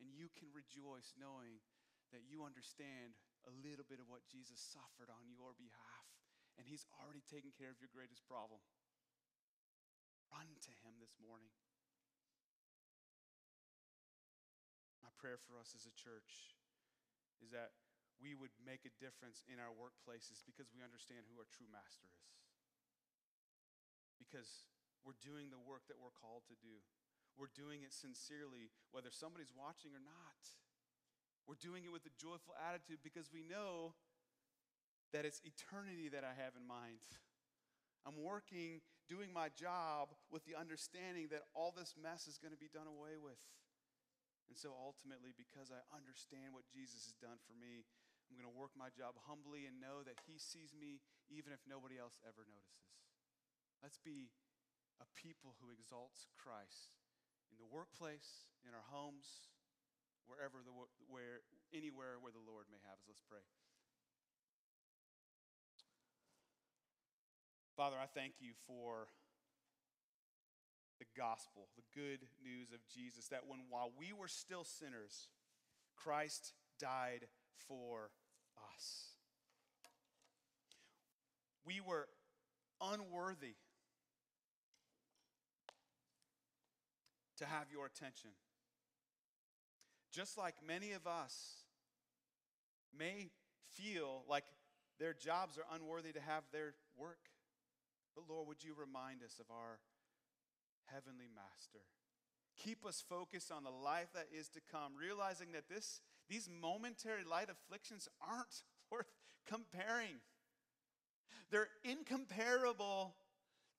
And 0.00 0.10
you 0.10 0.28
can 0.34 0.50
rejoice 0.50 1.14
knowing 1.14 1.62
that 2.10 2.26
you 2.26 2.42
understand 2.42 3.14
a 3.46 3.52
little 3.62 3.86
bit 3.86 4.02
of 4.02 4.10
what 4.10 4.26
Jesus 4.26 4.58
suffered 4.58 5.08
on 5.08 5.30
your 5.30 5.54
behalf. 5.54 6.06
And 6.58 6.66
he's 6.66 6.84
already 6.98 7.22
taken 7.22 7.54
care 7.54 7.70
of 7.70 7.78
your 7.78 7.92
greatest 7.92 8.26
problem. 8.26 8.58
Run 10.28 10.48
to 10.68 10.72
him 10.82 10.98
this 10.98 11.14
morning. 11.22 11.54
Prayer 15.22 15.38
for 15.38 15.54
us 15.54 15.70
as 15.78 15.86
a 15.86 15.94
church 15.94 16.58
is 17.38 17.54
that 17.54 17.78
we 18.18 18.34
would 18.34 18.50
make 18.58 18.82
a 18.82 18.98
difference 18.98 19.46
in 19.46 19.62
our 19.62 19.70
workplaces 19.70 20.42
because 20.42 20.74
we 20.74 20.82
understand 20.82 21.30
who 21.30 21.38
our 21.38 21.46
true 21.46 21.70
master 21.70 22.10
is. 22.10 22.34
Because 24.18 24.66
we're 25.06 25.18
doing 25.22 25.54
the 25.54 25.62
work 25.62 25.86
that 25.86 26.02
we're 26.02 26.14
called 26.14 26.42
to 26.50 26.58
do. 26.58 26.82
We're 27.38 27.54
doing 27.54 27.86
it 27.86 27.94
sincerely, 27.94 28.74
whether 28.90 29.14
somebody's 29.14 29.54
watching 29.54 29.94
or 29.94 30.02
not. 30.02 30.42
We're 31.46 31.58
doing 31.58 31.86
it 31.86 31.94
with 31.94 32.06
a 32.06 32.14
joyful 32.18 32.54
attitude 32.58 33.02
because 33.02 33.30
we 33.30 33.42
know 33.46 33.94
that 35.10 35.26
it's 35.26 35.42
eternity 35.42 36.10
that 36.10 36.22
I 36.22 36.34
have 36.34 36.54
in 36.54 36.66
mind. 36.66 37.02
I'm 38.06 38.18
working, 38.18 38.82
doing 39.06 39.30
my 39.30 39.50
job 39.54 40.14
with 40.30 40.46
the 40.46 40.58
understanding 40.58 41.30
that 41.30 41.46
all 41.54 41.74
this 41.74 41.94
mess 41.98 42.26
is 42.26 42.38
going 42.38 42.54
to 42.54 42.58
be 42.58 42.70
done 42.70 42.86
away 42.86 43.18
with. 43.18 43.38
And 44.50 44.56
so 44.58 44.74
ultimately, 44.74 45.32
because 45.32 45.72
I 45.72 45.80
understand 45.92 46.52
what 46.52 46.68
Jesus 46.68 47.08
has 47.08 47.16
done 47.18 47.40
for 47.42 47.56
me, 47.56 47.86
I'm 48.28 48.36
going 48.36 48.48
to 48.48 48.52
work 48.52 48.72
my 48.76 48.88
job 48.92 49.16
humbly 49.28 49.68
and 49.68 49.80
know 49.80 50.04
that 50.04 50.20
He 50.24 50.40
sees 50.40 50.72
me 50.72 51.04
even 51.28 51.52
if 51.52 51.60
nobody 51.68 51.96
else 52.00 52.20
ever 52.24 52.44
notices. 52.48 52.96
Let's 53.80 53.98
be 53.98 54.30
a 55.02 55.08
people 55.18 55.58
who 55.58 55.74
exalts 55.74 56.30
Christ 56.38 56.94
in 57.50 57.58
the 57.58 57.68
workplace, 57.68 58.46
in 58.62 58.72
our 58.72 58.86
homes, 58.88 59.50
wherever 60.24 60.62
the 60.62 60.72
where 61.10 61.42
anywhere 61.74 62.16
where 62.22 62.32
the 62.32 62.42
Lord 62.42 62.70
may 62.70 62.80
have 62.86 62.96
us. 63.02 63.08
Let's 63.10 63.24
pray. 63.26 63.42
Father, 67.74 67.96
I 67.98 68.06
thank 68.06 68.38
you 68.38 68.52
for 68.68 69.08
the 71.02 71.20
gospel, 71.20 71.66
the 71.74 72.00
good 72.00 72.20
news 72.44 72.70
of 72.72 72.78
Jesus, 72.86 73.26
that 73.28 73.42
when 73.48 73.60
while 73.68 73.90
we 73.98 74.12
were 74.12 74.28
still 74.28 74.62
sinners, 74.62 75.28
Christ 75.96 76.52
died 76.78 77.26
for 77.66 78.10
us. 78.76 79.14
We 81.66 81.80
were 81.80 82.06
unworthy 82.80 83.54
to 87.38 87.46
have 87.46 87.66
your 87.72 87.86
attention. 87.86 88.30
Just 90.12 90.38
like 90.38 90.54
many 90.64 90.92
of 90.92 91.06
us 91.06 91.64
may 92.96 93.30
feel 93.70 94.22
like 94.28 94.44
their 95.00 95.14
jobs 95.14 95.58
are 95.58 95.66
unworthy 95.74 96.12
to 96.12 96.20
have 96.20 96.44
their 96.52 96.74
work. 96.96 97.30
But 98.14 98.24
Lord, 98.28 98.46
would 98.46 98.62
you 98.62 98.74
remind 98.78 99.22
us 99.22 99.40
of 99.40 99.46
our 99.50 99.78
heavenly 100.92 101.28
master? 101.34 101.80
Keep 102.62 102.84
us 102.84 103.02
focused 103.08 103.50
on 103.50 103.64
the 103.64 103.70
life 103.70 104.08
that 104.14 104.28
is 104.36 104.48
to 104.50 104.60
come, 104.70 104.92
realizing 104.98 105.52
that 105.52 105.68
this, 105.68 106.00
these 106.28 106.48
momentary 106.48 107.24
light 107.24 107.48
afflictions 107.50 108.08
aren't 108.20 108.62
worth 108.90 109.10
comparing. 109.46 110.20
They're 111.50 111.68
incomparable 111.84 113.14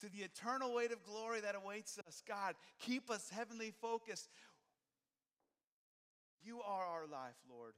to 0.02 0.10
the 0.10 0.24
eternal 0.24 0.74
weight 0.74 0.92
of 0.92 1.04
glory 1.04 1.42
that 1.42 1.56
awaits 1.56 1.98
us. 2.00 2.22
God, 2.28 2.56
keep 2.80 3.10
us 3.10 3.30
heavenly 3.30 3.74
focused. 3.82 4.30
You 6.44 6.62
are 6.62 6.86
our 6.86 7.08
life, 7.08 7.38
Lord. 7.50 7.74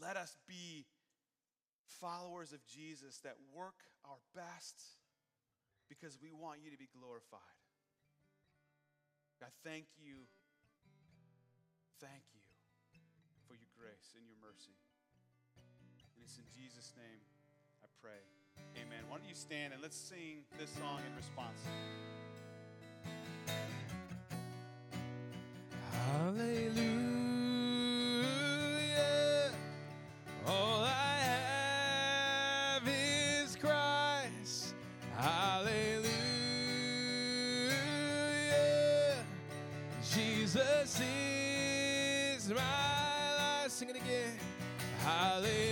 Let 0.00 0.16
us 0.16 0.36
be 0.46 0.86
followers 2.00 2.52
of 2.52 2.64
Jesus 2.66 3.18
that 3.18 3.36
work 3.54 3.74
our 4.04 4.18
best 4.34 4.82
because 5.90 6.16
we 6.22 6.30
want 6.30 6.62
you 6.62 6.70
to 6.70 6.78
be 6.78 6.86
glorified. 6.94 7.58
God, 9.42 9.50
thank 9.66 9.90
you. 9.98 10.30
Thank 11.98 12.22
you 12.30 12.40
for 13.50 13.58
your 13.58 13.68
grace 13.74 14.14
and 14.14 14.22
your 14.24 14.38
mercy. 14.38 14.78
And 16.14 16.22
it's 16.22 16.38
in 16.38 16.46
Jesus' 16.54 16.94
name 16.96 17.20
I 17.82 17.90
pray. 18.00 18.22
Amen. 18.78 19.02
Why 19.10 19.18
don't 19.18 19.28
you 19.28 19.34
stand 19.34 19.74
and 19.74 19.82
let's 19.82 19.98
sing 19.98 20.46
this 20.56 20.70
song 20.78 21.02
in 21.02 21.12
response. 21.18 21.58
Hallelujah. 25.92 26.89
Hallelujah. 45.10 45.69